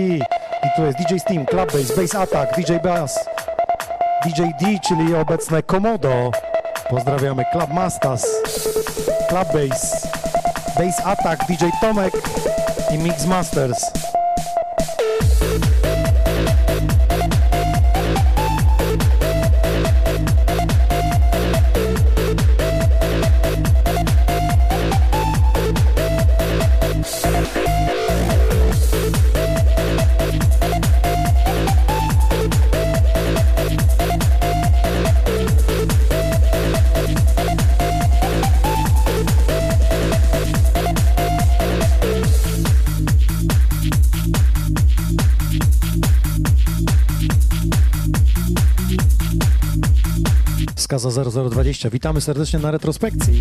[0.65, 3.29] I tu jest DJ Steam, Club Bass, Bass Attack, DJ Bass,
[4.25, 6.31] DJ D, czyli obecne Komodo.
[6.91, 8.27] Pozdrawiamy Club Masters,
[9.29, 10.09] Club Bass,
[10.83, 12.13] Bass Attack, DJ Tomek
[12.91, 14.02] i Mix Masters.
[51.03, 51.91] Skaza 0020.
[51.91, 53.41] Witamy serdecznie na retrospekcji.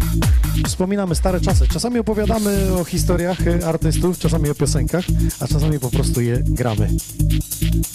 [0.68, 1.68] Wspominamy stare czasy.
[1.68, 5.06] Czasami opowiadamy o historiach e, artystów, czasami o piosenkach,
[5.40, 6.90] a czasami po prostu je gramy.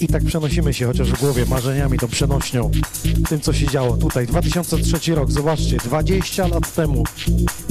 [0.01, 2.71] I tak przenosimy się chociaż w głowie marzeniami, tą przenośnią,
[3.29, 4.27] tym co się działo tutaj.
[4.27, 7.05] 2003 rok, zobaczcie, 20 lat temu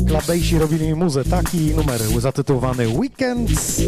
[0.08, 3.80] Klabejsi robili muzę, taki numer zatytułowany Weekends.
[3.80, 3.88] I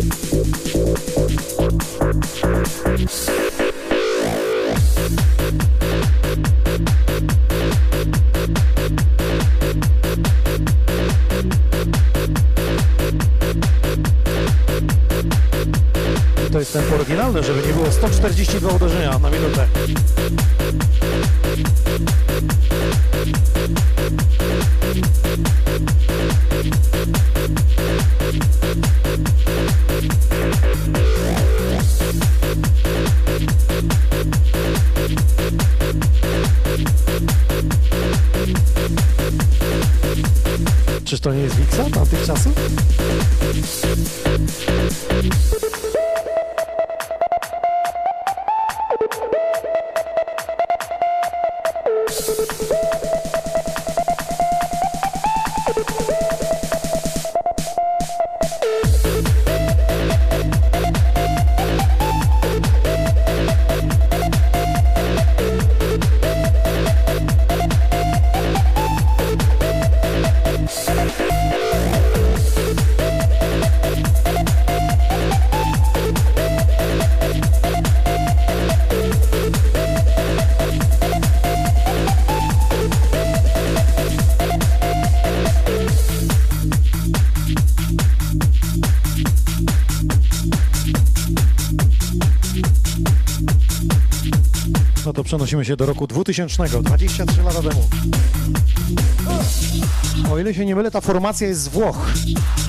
[17.44, 19.68] żeby nie było 142 uderzenia na minutę.
[41.06, 42.54] Czyż to nie jest Wiksa tamtych czasów?
[95.48, 97.88] Przenosimy się do roku 2000, 23 lata temu.
[100.32, 101.98] O ile się nie mylę, ta formacja jest z Włoch.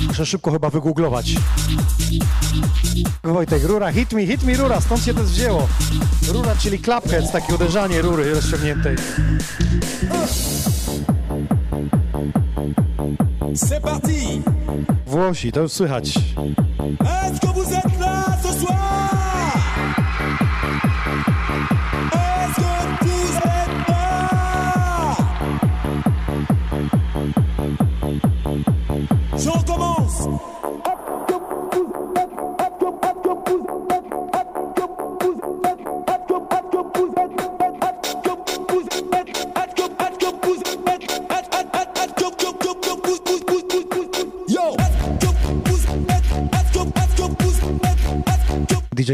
[0.09, 1.35] Muszę szybko chyba wygooglować.
[3.25, 5.69] Wojtek, rura, hit me, hit me rura, stąd się to wzięło.
[6.29, 8.97] Rura, czyli clapheads, takie uderzanie rury rozciągniętej.
[13.55, 14.43] C'est parti
[15.07, 16.05] Włosi, to już słychać.
[16.09, 19.38] Est-ce que vous êtes là ce soir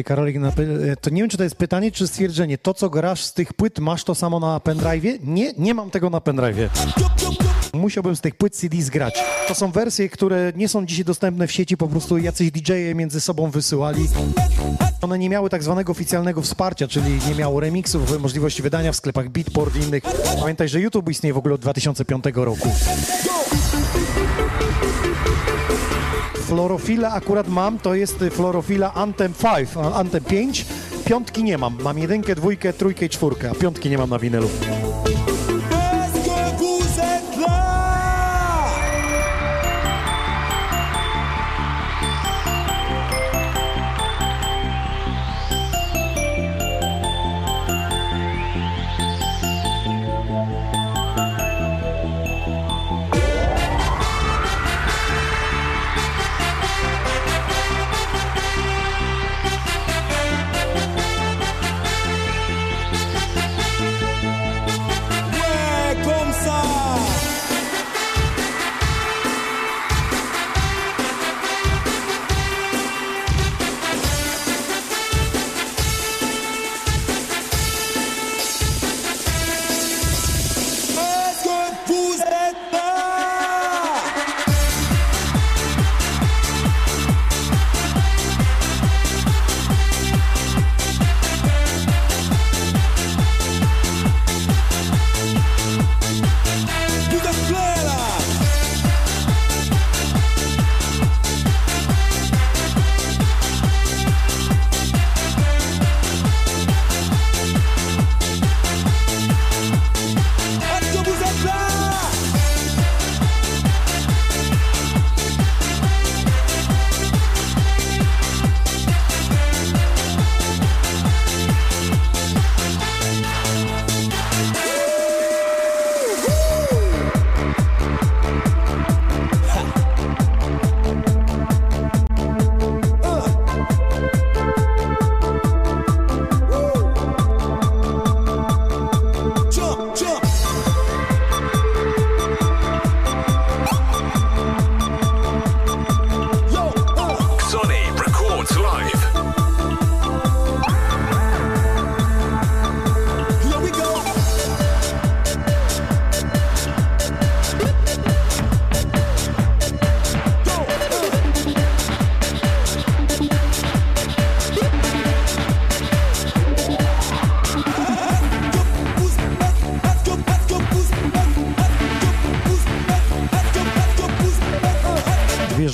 [0.05, 2.59] Karolik, napy- to nie wiem, czy to jest pytanie, czy stwierdzenie.
[2.59, 5.19] To, co grasz z tych płyt, masz to samo na pendrive'ie?
[5.23, 6.69] Nie, nie mam tego na pendrive'ie.
[7.75, 9.15] Musiałbym z tych płyt CD zgrać.
[9.49, 13.21] To są wersje, które nie są dzisiaj dostępne w sieci, po prostu jacyś DJ-e między
[13.21, 14.09] sobą wysyłali.
[15.03, 19.29] One nie miały tak zwanego oficjalnego wsparcia, czyli nie miało remixów, możliwości wydania w sklepach
[19.29, 20.03] Beatport i innych.
[20.41, 22.69] Pamiętaj, że YouTube istnieje w ogóle od 2005 roku.
[26.45, 30.67] Florofila akurat mam, to jest Florofila Anthem 5, a Anthem 5.
[31.05, 31.77] Piątki nie mam.
[31.83, 34.49] Mam jedynkę, dwójkę, trójkę i czwórkę, a piątki nie mam na winylu.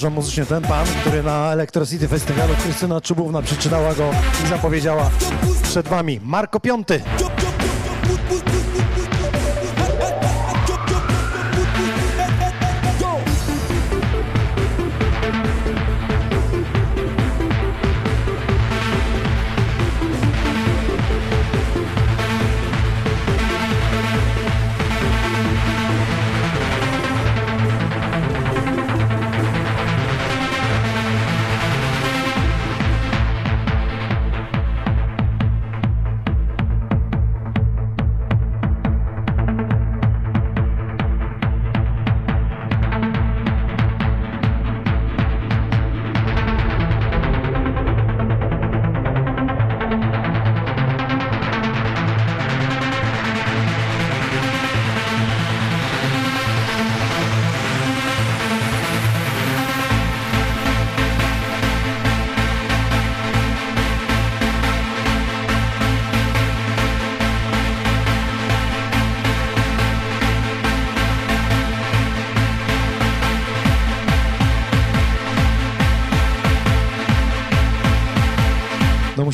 [0.00, 4.10] Przyjeżdżał muzycznie ten pan, który na Electro City Festiwalu Krystyna Czubówna przeczytała go
[4.44, 5.10] i zapowiedziała
[5.62, 6.20] przed wami.
[6.24, 7.00] Marko Piąty.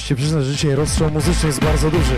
[0.06, 2.14] Musicie przyznać, że dzisiaj rozstrzał muzyczny jest bardzo duży.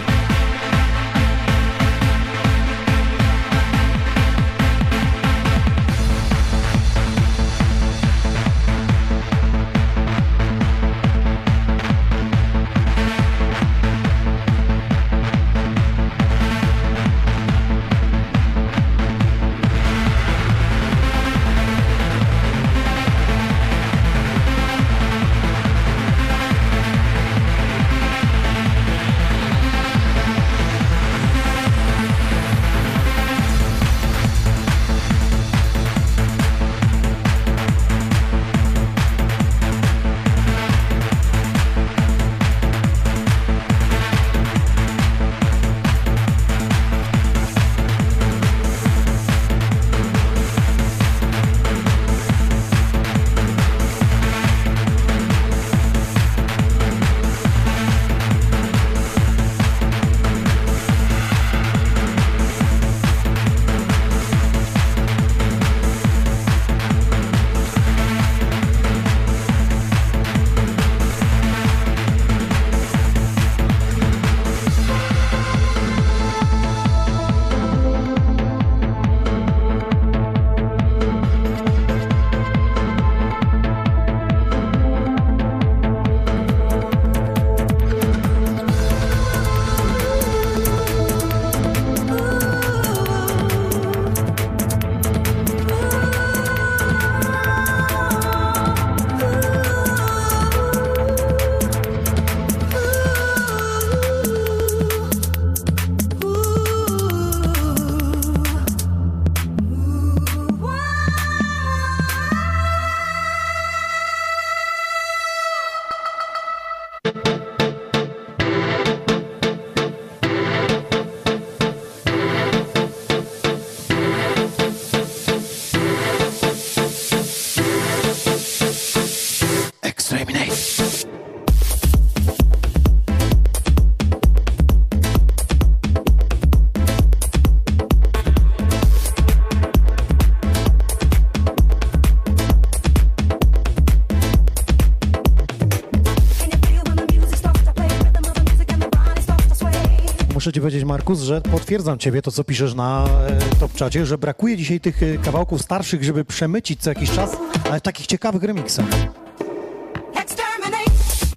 [150.49, 154.19] Muszę ci powiedzieć, Markus, że potwierdzam ciebie to, co piszesz na e, top czacie, że
[154.19, 157.37] brakuje dzisiaj tych e, kawałków starszych, żeby przemycić co jakiś czas,
[157.71, 158.87] ale takich ciekawych remixach.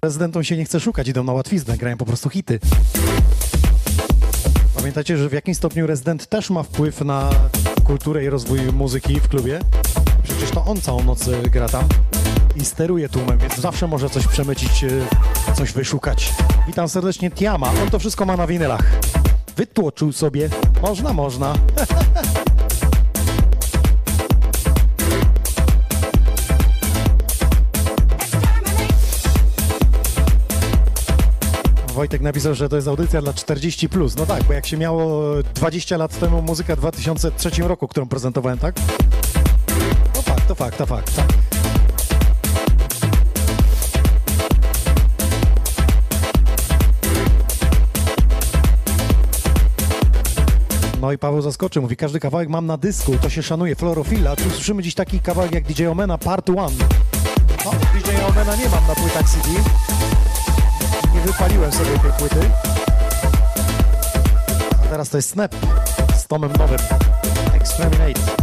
[0.00, 2.58] Prezydentom się nie chce szukać, idą na łatwiznę, grają po prostu hity.
[4.76, 7.30] Pamiętacie, że w jakim stopniu rezydent też ma wpływ na
[7.84, 9.60] kulturę i rozwój muzyki w klubie?
[10.22, 11.84] Przecież to on całą noc e, gra tam
[12.56, 16.32] i steruje tłumem, więc zawsze może coś przemycić, e, coś wyszukać.
[16.66, 19.01] Witam serdecznie Tiama, on to wszystko ma na winylach.
[19.56, 20.50] Wytłoczył sobie,
[20.82, 21.54] można, można.
[31.94, 33.88] Wojtek napisał, że to jest audycja dla 40.
[34.18, 35.22] No tak, bo jak się miało
[35.54, 38.74] 20 lat temu muzyka w 2003 roku, którą prezentowałem, tak?
[40.14, 41.51] To fakt, to fakt, to fakt, tak.
[51.02, 54.36] No i Paweł zaskoczy, mówi, każdy kawałek mam na dysku, to się szanuje, Florofila.
[54.36, 56.64] Tu słyszymy dziś taki kawałek jak DJ Omena Part 1.
[57.64, 59.48] No, DJ Omena nie mam na płytach CD.
[61.14, 62.50] Nie wypaliłem sobie tej płyty.
[64.84, 65.54] A teraz to jest Snap
[66.16, 66.78] z Tomem Nowym.
[67.54, 68.41] Exterminate.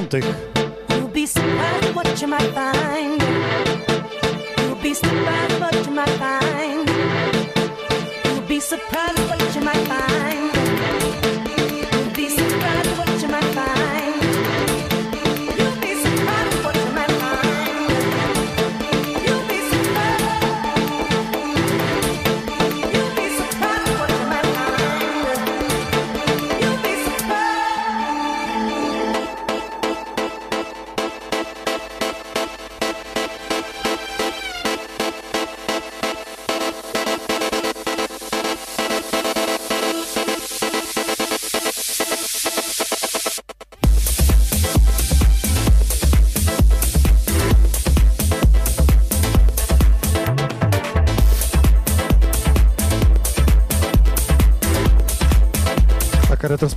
[0.00, 0.22] 90.
[0.94, 2.89] You'll be surprised at what you might find.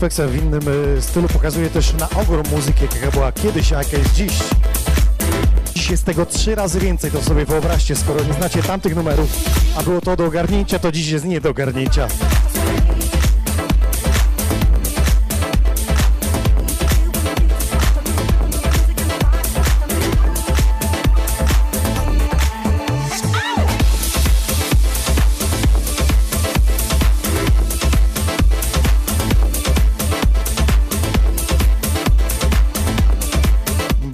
[0.04, 3.98] Retrospekcja w innym y, stylu pokazuje też na ogrom muzyki, jaka była kiedyś, a jaka
[3.98, 4.34] jest dziś.
[5.74, 9.30] Dziś jest tego trzy razy więcej, to sobie wyobraźcie, skoro nie znacie tamtych numerów,
[9.78, 12.08] a było to do ogarnięcia, to dziś jest nie do ogarnięcia.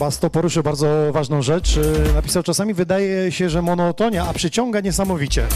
[0.09, 1.77] Basto poruszył bardzo ważną rzecz.
[1.77, 5.47] Y, Napisał, czasami wydaje się, że monotonia, a przyciąga niesamowicie.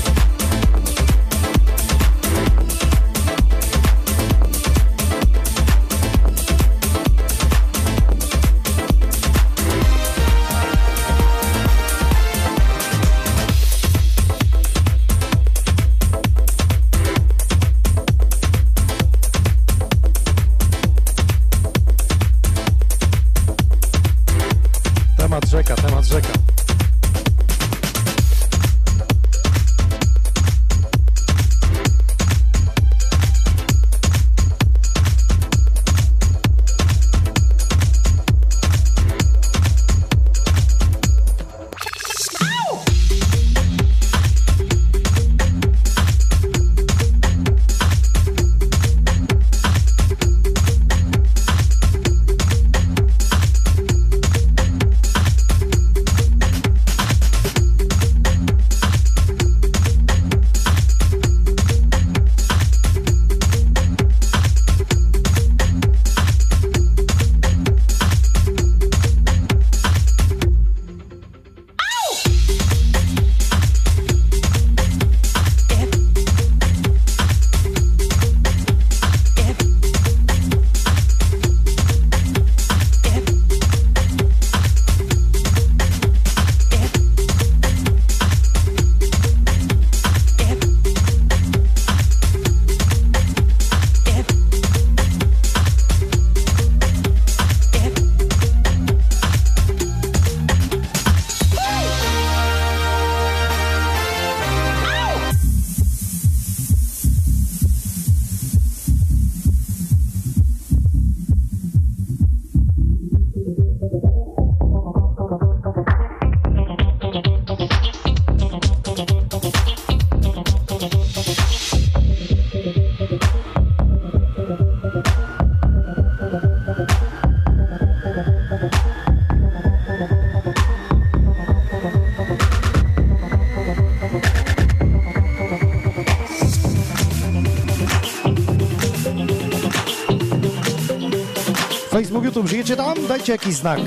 [142.34, 143.08] YouTube, żyjecie tam?
[143.08, 143.80] Dajcie jakiś znak.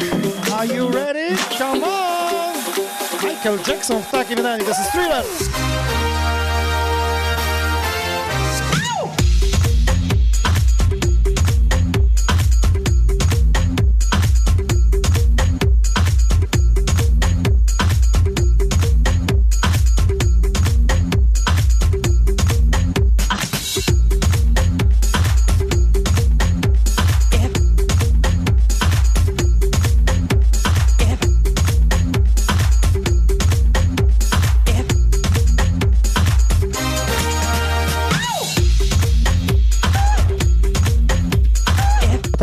[0.59, 1.37] Are you ready?
[1.59, 2.55] Come on!
[3.25, 5.25] Michael Jackson w takim wydaniu, to jest Thriller.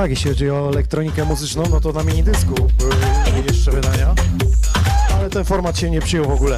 [0.03, 2.93] Tak, jeśli chodzi o elektronikę muzyczną, no to na minidysku były
[3.47, 4.15] jeszcze wydania,
[5.17, 6.57] ale ten format się nie przyjął w ogóle.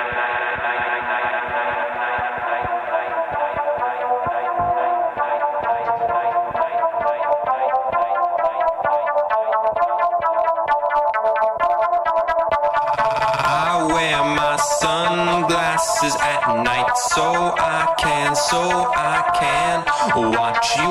[20.29, 20.90] watch you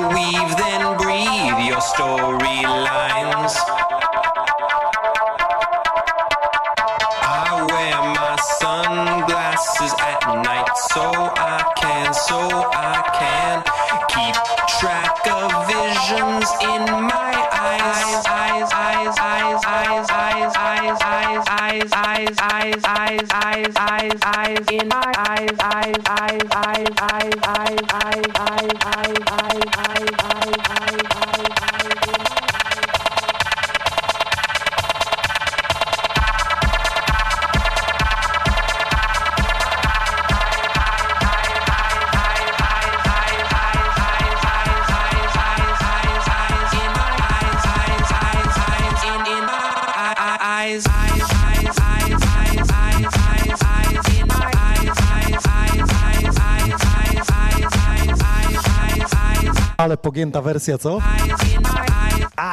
[59.81, 60.99] Ale pogięta wersja, co?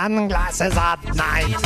[0.07, 1.63] Sunglasses at night.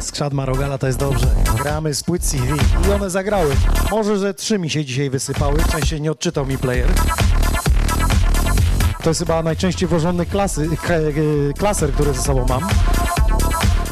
[0.00, 1.26] Skrzat Marogala to jest dobrze.
[1.62, 2.44] Gramy z płyt CD
[2.88, 3.56] i one zagrały.
[3.90, 6.88] Może, że trzy mi się dzisiaj wysypały, w sensie nie odczytał mi player.
[9.02, 12.62] To jest chyba najczęściej włożony klasy, e, klaser, który ze sobą mam.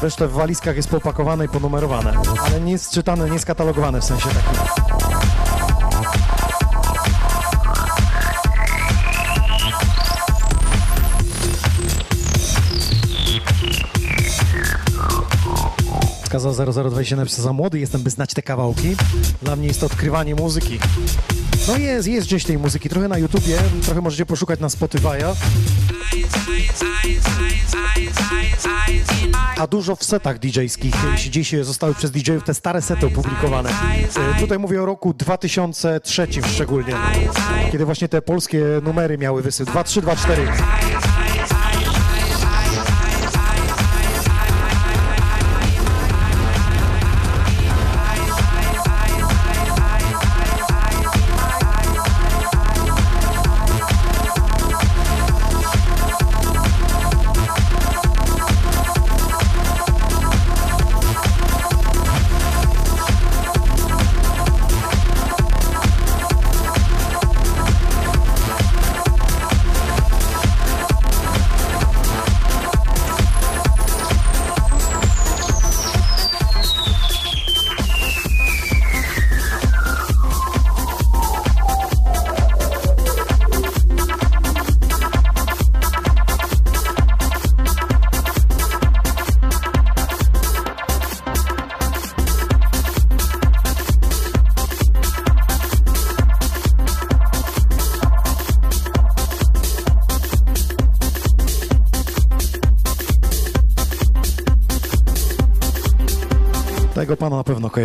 [0.01, 2.13] Resztę w walizkach jest popakowane i ponumerowane,
[2.45, 4.96] ale nie jest czytane, nie jest katalogowane w sensie takim.
[16.37, 18.95] Wskazał 0020 napisał za młody jestem, by znać te kawałki.
[19.41, 20.79] Dla mnie jest to odkrywanie muzyki.
[21.67, 25.35] No jest, jest gdzieś tej muzyki, trochę na YouTubie, trochę możecie poszukać na Spotify'a.
[29.57, 30.95] A dużo w setach DJ-skich,
[31.29, 33.69] dziś zostały przez DJ-ów te stare sety opublikowane.
[33.69, 36.93] E, Tutaj mówię o roku 2003 szczególnie,
[37.71, 39.69] kiedy właśnie te polskie numery miały wysyp.
[39.69, 39.83] 2,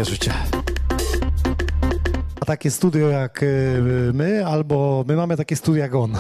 [0.03, 0.33] pewno kojarzycie.
[2.41, 6.13] A takie studio jak y, my, albo my mamy takie studio jak on.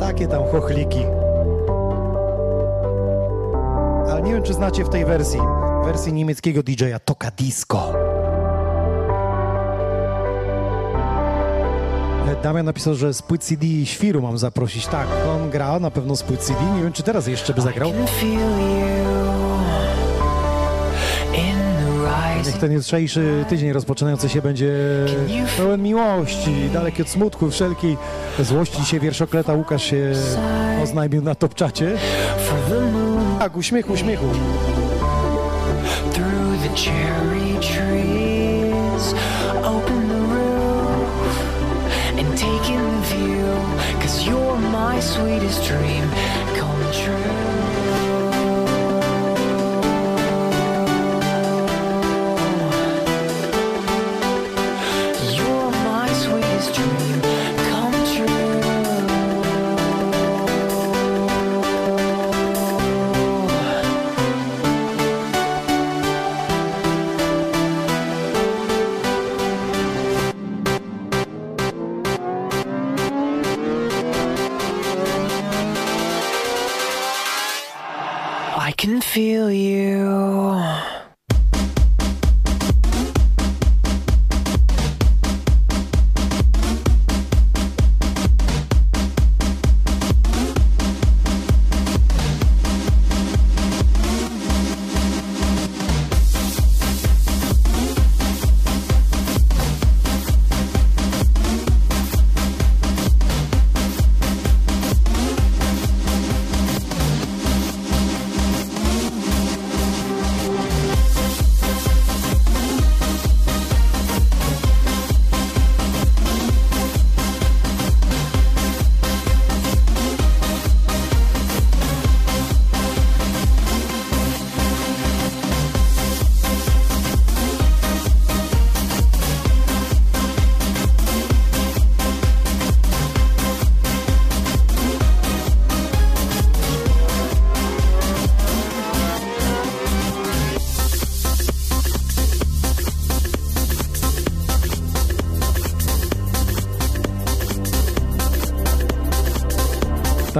[0.00, 1.04] takie tam chochliki.
[4.10, 5.40] Ale nie wiem, czy znacie w tej wersji,
[5.84, 7.92] wersji niemieckiego DJ-a Toka Disco.
[12.42, 14.86] Damian napisał, że z płyt CD Świru mam zaprosić.
[14.86, 16.60] Tak, on gra na pewno z płyt CD.
[16.76, 17.92] Nie wiem, czy teraz jeszcze by zagrał.
[22.46, 24.72] Niech ten jutrzejszy tydzień rozpoczynający się będzie
[25.56, 27.96] pełen miłości, daleki od smutku, wszelkiej
[28.40, 28.78] złości.
[28.80, 30.12] Dzisiaj wierszokleta Łukasz się
[30.82, 31.96] oznajmił na topczacie.
[33.38, 34.26] Tak, uśmiechu, uśmiechu.
[36.12, 38.31] through the cherry trees.
[45.22, 46.11] Sweetest dream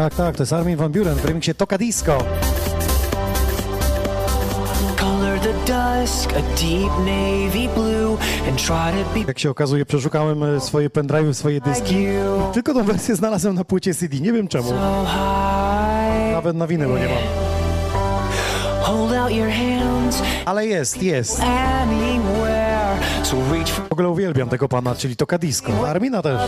[0.02, 2.18] Tak, tak, to jest Armin van Buren w remiksie Toka Disco.
[9.28, 12.06] Jak się okazuje, przeszukałem e, swoje pendrive'y, swoje dyski.
[12.52, 14.70] Tylko tą wersję znalazłem na płycie CD, nie wiem czemu.
[16.32, 17.18] Nawet na winylu nie mam.
[20.46, 21.40] Ale jest, jest.
[23.88, 25.88] W ogóle uwielbiam tego pana, czyli Toka Disco.
[25.88, 26.40] Armina też.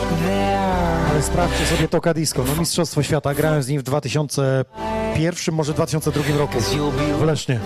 [1.23, 2.45] Sprawdźcie sobie Toka Disco.
[2.45, 3.35] No Mistrzostwo Świata.
[3.35, 6.61] Grałem z nim w 2001, może 2002 roku.
[7.19, 7.61] W Lesznie.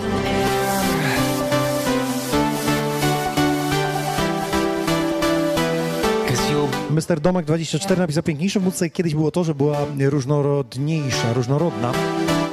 [6.89, 7.19] Mr.
[7.19, 11.91] Domek 24 napisał piękniejsze w muzyce kiedyś było to, że była różnorodniejsza, różnorodna.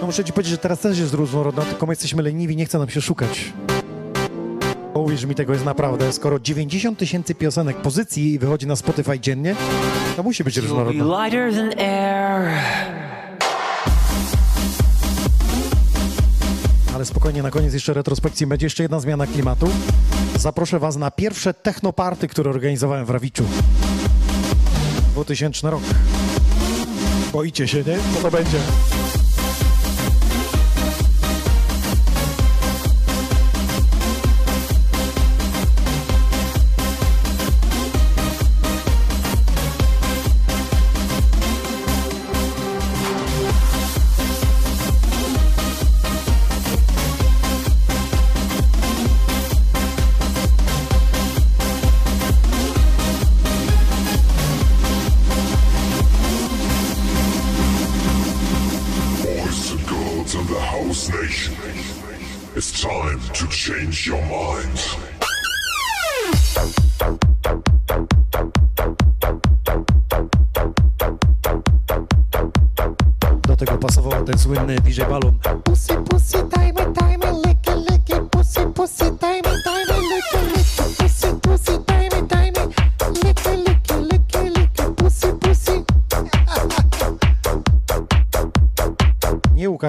[0.00, 2.78] No muszę ci powiedzieć, że teraz też jest różnorodna, tylko my jesteśmy leniwi, nie chce
[2.78, 3.52] nam się szukać.
[5.06, 6.12] Uwierz mi, tego jest naprawdę.
[6.12, 9.54] Skoro 90 tysięcy piosenek pozycji wychodzi na Spotify dziennie,
[10.16, 10.58] to musi być
[11.78, 12.50] air.
[16.94, 19.68] Ale spokojnie, na koniec jeszcze retrospekcji będzie jeszcze jedna zmiana klimatu.
[20.38, 23.44] Zaproszę was na pierwsze technoparty, które organizowałem w Rawiczu.
[25.12, 25.82] 2000 rok.
[27.32, 27.98] Boicie się, nie?
[28.14, 28.58] Co to będzie?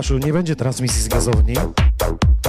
[0.08, 0.26] Pussy.
[0.26, 1.54] Nie będzie transmisji z gazowni.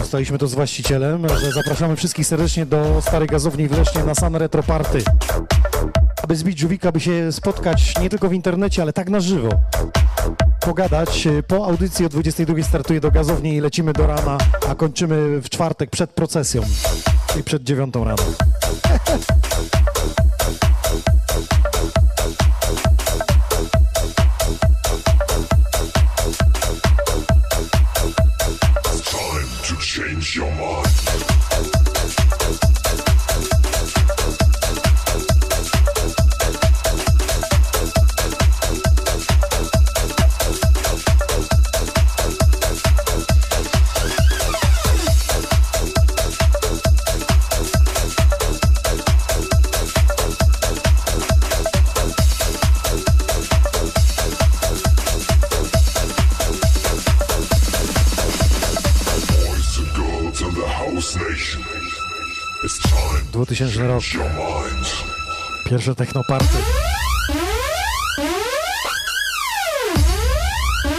[0.03, 4.37] Ustaliliśmy to z właścicielem, że zapraszamy wszystkich serdecznie do starej gazowni w Lesznie na San
[4.37, 4.99] Retro Party.
[6.23, 9.49] Aby zbić żółwika, by się spotkać nie tylko w internecie, ale tak na żywo.
[10.61, 11.29] Pogadać.
[11.47, 15.91] Po audycji o 22 startuje do gazowni i lecimy do rana, a kończymy w czwartek
[15.91, 16.63] przed procesją,
[17.27, 18.23] czyli przed dziewiątą rano.
[63.99, 64.09] 2000 rok.
[64.13, 65.05] to your mind.
[65.65, 66.57] Pierwsze technoparty.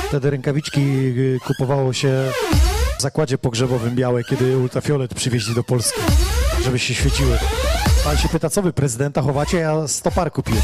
[0.08, 2.32] Wtedy rękawiczki y, kupowało się
[2.98, 6.02] w zakładzie pogrzebowym białe, kiedy ultrafiolet przywieźli do Polski,
[6.64, 7.38] żeby się świeciły.
[8.04, 10.62] Pan się pyta, co wy prezydenta chowacie, ja stopar kupiłem.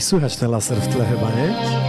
[0.00, 1.79] Gdzieś słychać ten laser w tle chyba, nie?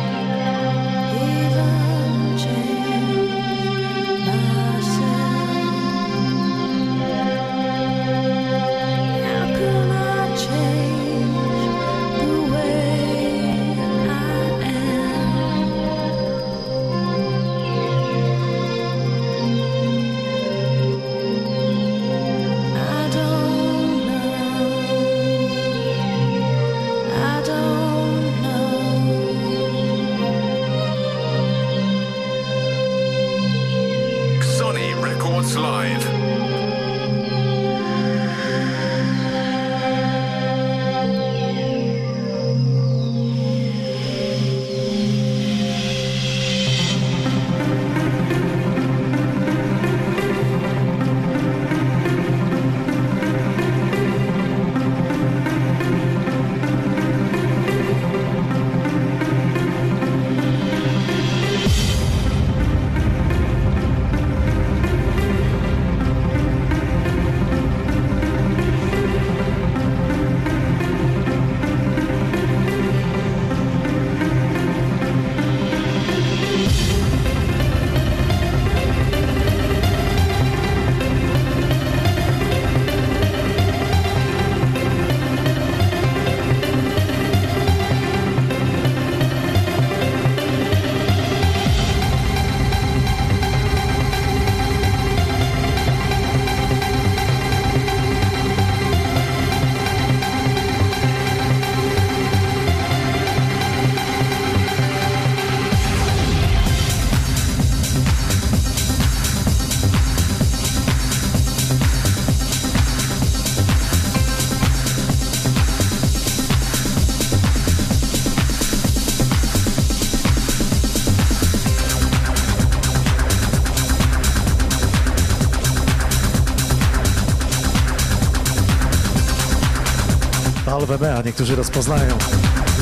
[130.92, 132.18] LWB, a niektórzy rozpoznają.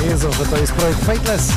[0.04, 1.52] Wiedzą, że to jest projekt Fateless.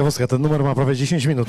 [0.00, 1.48] Ciekawostka, ten numer ma prawie 10 minut.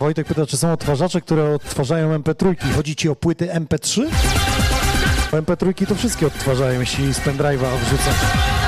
[0.00, 2.54] Wojtek pyta, czy są odtwarzacze, które odtwarzają MP3.
[2.76, 4.02] Chodzi ci o płyty MP3?
[5.32, 8.67] Bo MP3 to wszystkie odtwarzają, jeśli z pendrive'a wrzucać.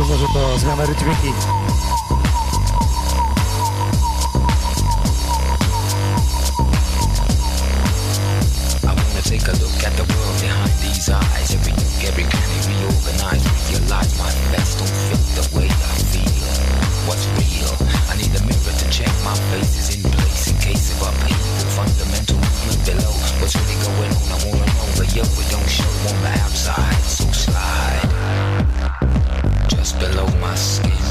[0.00, 1.32] Najlepsze może to zmiana rytmiki.
[9.24, 11.54] Take a look at the world behind these eyes.
[11.54, 16.50] Every nook, every cranny reorganize, realize my best don't fit the way I feel.
[17.06, 17.70] What's real?
[18.10, 21.70] I need a mirror to check my face is in place in case of upheaval.
[21.78, 23.14] Fundamental movement below.
[23.40, 24.32] What's really going on?
[24.34, 27.02] I wanna know, but yo, don't show on the outside.
[27.06, 28.09] So slide
[29.70, 31.09] just below my skin.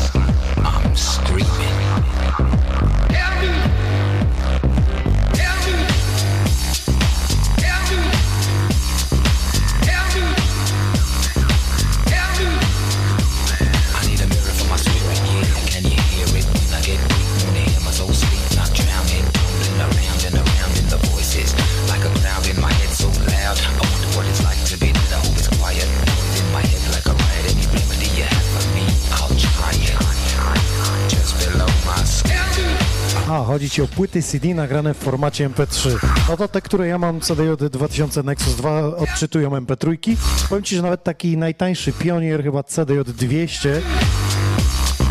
[33.45, 35.89] Chodzi ci o płyty CD nagrane w formacie MP3.
[36.29, 40.15] No to te, które ja mam CDJ 2000 Nexus 2 odczytują MP3.
[40.49, 43.81] Powiem ci, że nawet taki najtańszy Pionier, chyba CDJ 200,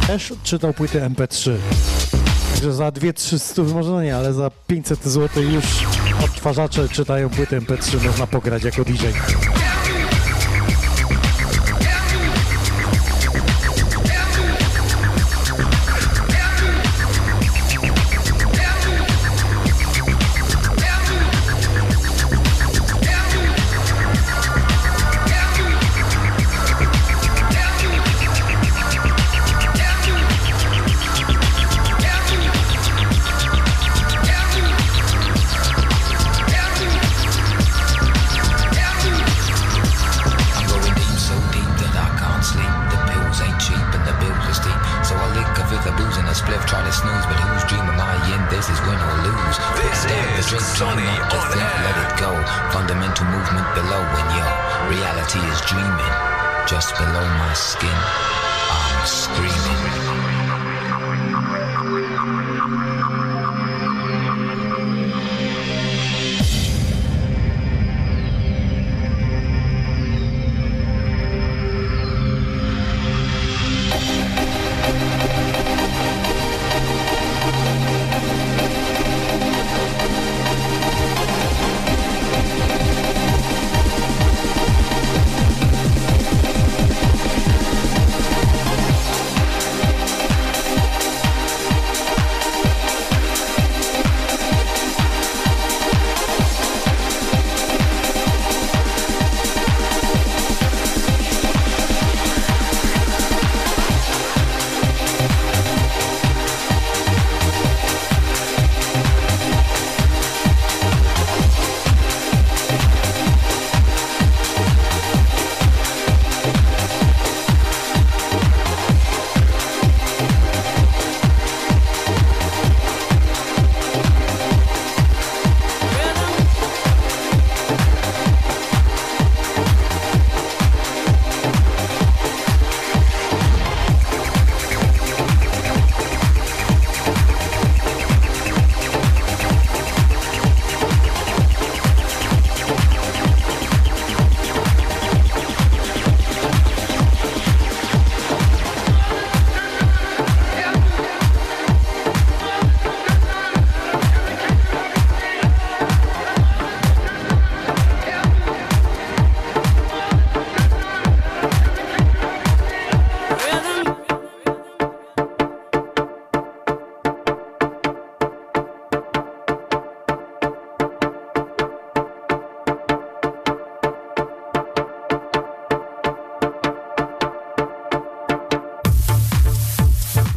[0.07, 1.51] też odczytał płyty MP3.
[2.53, 5.65] Także za 2-300, może no nie, ale za 500 zł już
[6.25, 9.07] odtwarzacze czytają płyty MP3, można pograć jako DJ.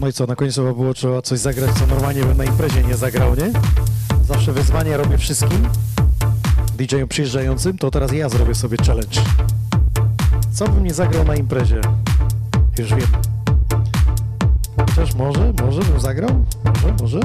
[0.02, 2.84] No i co, na koniec chyba było trzeba coś zagrać, co normalnie bym na imprezie
[2.84, 3.52] nie zagrał, nie?
[4.28, 5.68] Zawsze wyzwanie robię wszystkim
[6.78, 9.22] DJ-om przyjeżdżającym, to teraz ja zrobię sobie challenge.
[10.52, 11.82] Co bym nie zagrał na imprezie?
[12.80, 13.08] Już wiem.
[14.78, 16.46] Chociaż może, może bym zagrał?
[16.66, 17.20] Może, może?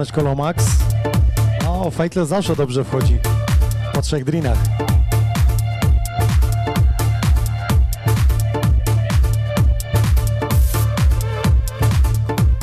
[0.00, 0.66] Siemaneczko Lomax.
[1.68, 3.18] O, Fajtle zawsze dobrze wchodzi.
[3.92, 4.58] Po trzech drinach.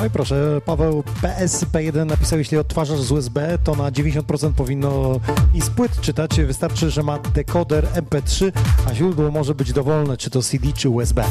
[0.07, 5.19] I proszę, Paweł PSP1 napisał, jeśli odtwarzasz z USB, to na 90% powinno
[5.53, 6.41] i z płyt czytać.
[6.41, 8.51] Wystarczy, że ma dekoder MP3,
[8.87, 11.23] a źródło może być dowolne, czy to CD, czy USB.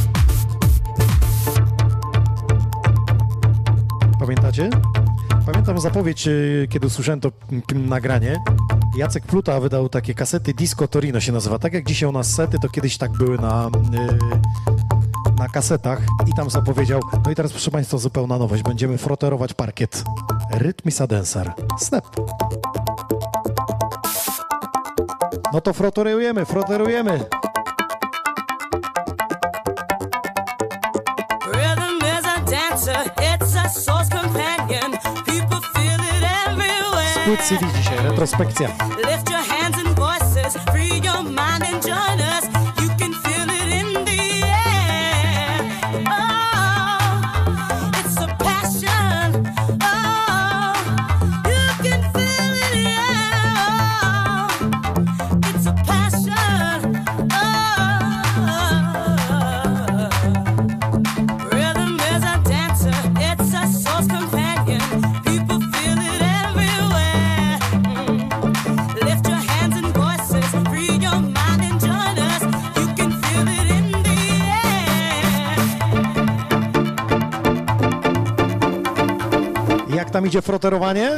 [5.76, 7.32] Pamiętam zapowiedź, y, kiedy usłyszałem to
[7.74, 8.36] nagranie.
[8.96, 11.58] Jacek Pluta wydał takie kasety Disco Torino się nazywa.
[11.58, 13.70] Tak jak dzisiaj u nas sety, to kiedyś tak były na,
[15.26, 17.00] y, na kasetach i tam zapowiedział.
[17.24, 18.62] No i teraz proszę Państwa zupełna nowość.
[18.62, 20.04] Będziemy froterować parkiet.
[20.50, 21.52] Rytmisa Dancer.
[21.78, 22.06] Snap.
[25.52, 27.24] No to froterujemy, froterujemy.
[37.26, 38.68] Płyt CD dzisiaj, retrospekcja.
[80.16, 81.10] Tam idzie froterowanie?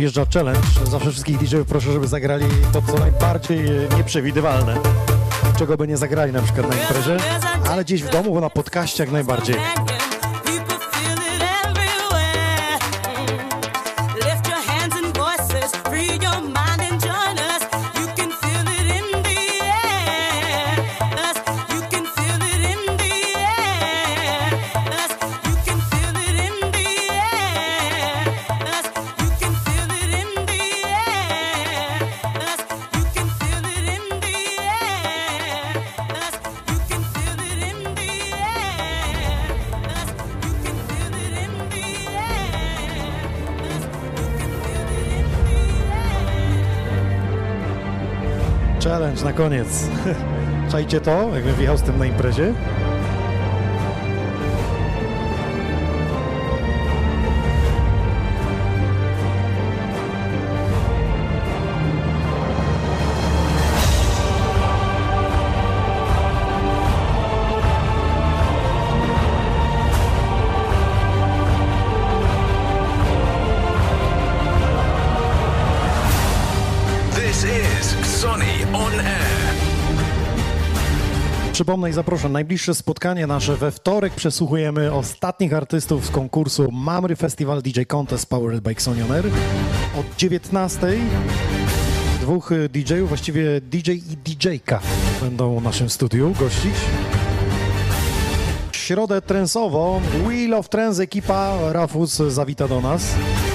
[0.00, 0.68] Wjeżdża challenge.
[0.84, 3.60] Zawsze wszystkich DJ-ów proszę, żeby zagrali to co najbardziej
[3.96, 4.76] nieprzewidywalne.
[5.58, 7.16] Czego by nie zagrali na przykład na imprezie,
[7.70, 9.56] ale gdzieś w domu, bo na podcaście jak najbardziej.
[49.10, 49.88] Challenge na koniec.
[50.72, 52.54] Czajcie to, jakbym wjechał z tym na imprezie?
[81.60, 82.28] Przypomnę i zaproszę.
[82.28, 88.60] Najbliższe spotkanie nasze we wtorek przesłuchujemy ostatnich artystów z konkursu Mamry Festival DJ Contest Powered
[88.60, 89.24] by Xonion Air.
[90.00, 90.92] Od 19
[92.20, 94.80] dwóch y, DJ-ów, właściwie DJ i DJ-ka
[95.22, 96.74] będą w naszym studiu gościć.
[98.72, 103.14] W środę trensowo Wheel of Trends ekipa Rafus zawita do nas,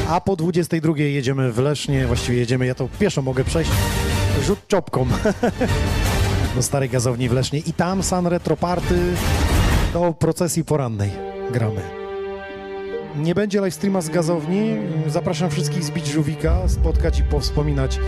[0.09, 3.71] a po 22 jedziemy w Lesznie, właściwie jedziemy, ja to pieszo mogę przejść,
[4.43, 5.07] rzut czopką
[6.55, 9.13] do starej gazowni w Lesznie i tam San Retro Party
[9.93, 11.11] do procesji porannej
[11.51, 11.81] gramy.
[13.15, 14.77] Nie będzie live streama z gazowni.
[15.07, 17.99] Zapraszam wszystkich zbić żółwika, spotkać i powspominać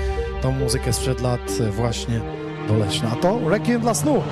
[0.42, 2.22] tą muzykę sprzed lat właśnie
[2.67, 3.11] do Leszna.
[3.11, 4.24] A to Requiem dla snu.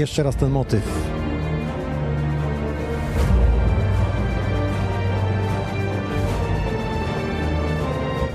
[0.00, 0.82] Jeszcze raz ten motyw.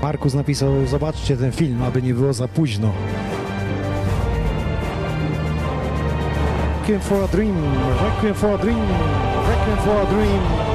[0.02, 2.92] Markus napisał, zobaczcie ten film, aby nie było za późno.
[6.80, 7.56] Requiem for a dream,
[8.04, 8.86] requiem for a dream,
[9.48, 10.65] requiem for a dream.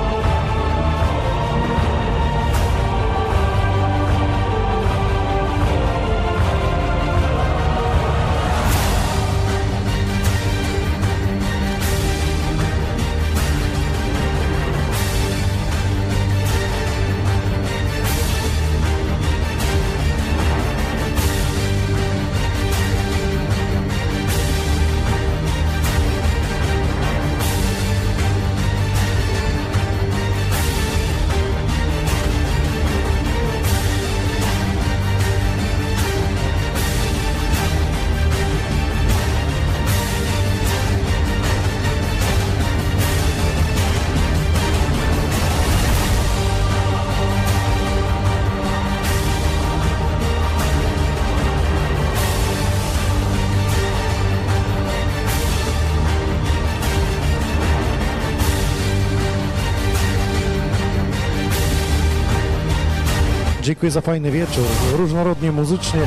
[63.82, 66.00] Dziękuję za fajny wieczór, różnorodnie muzycznie.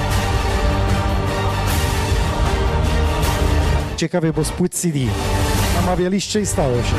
[3.97, 4.99] Ciekawie, bo z płyt CD
[5.75, 6.95] namawialiście i stało się.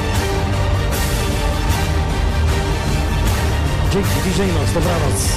[3.93, 5.29] Dzięki, DJ Noc, dobranoc.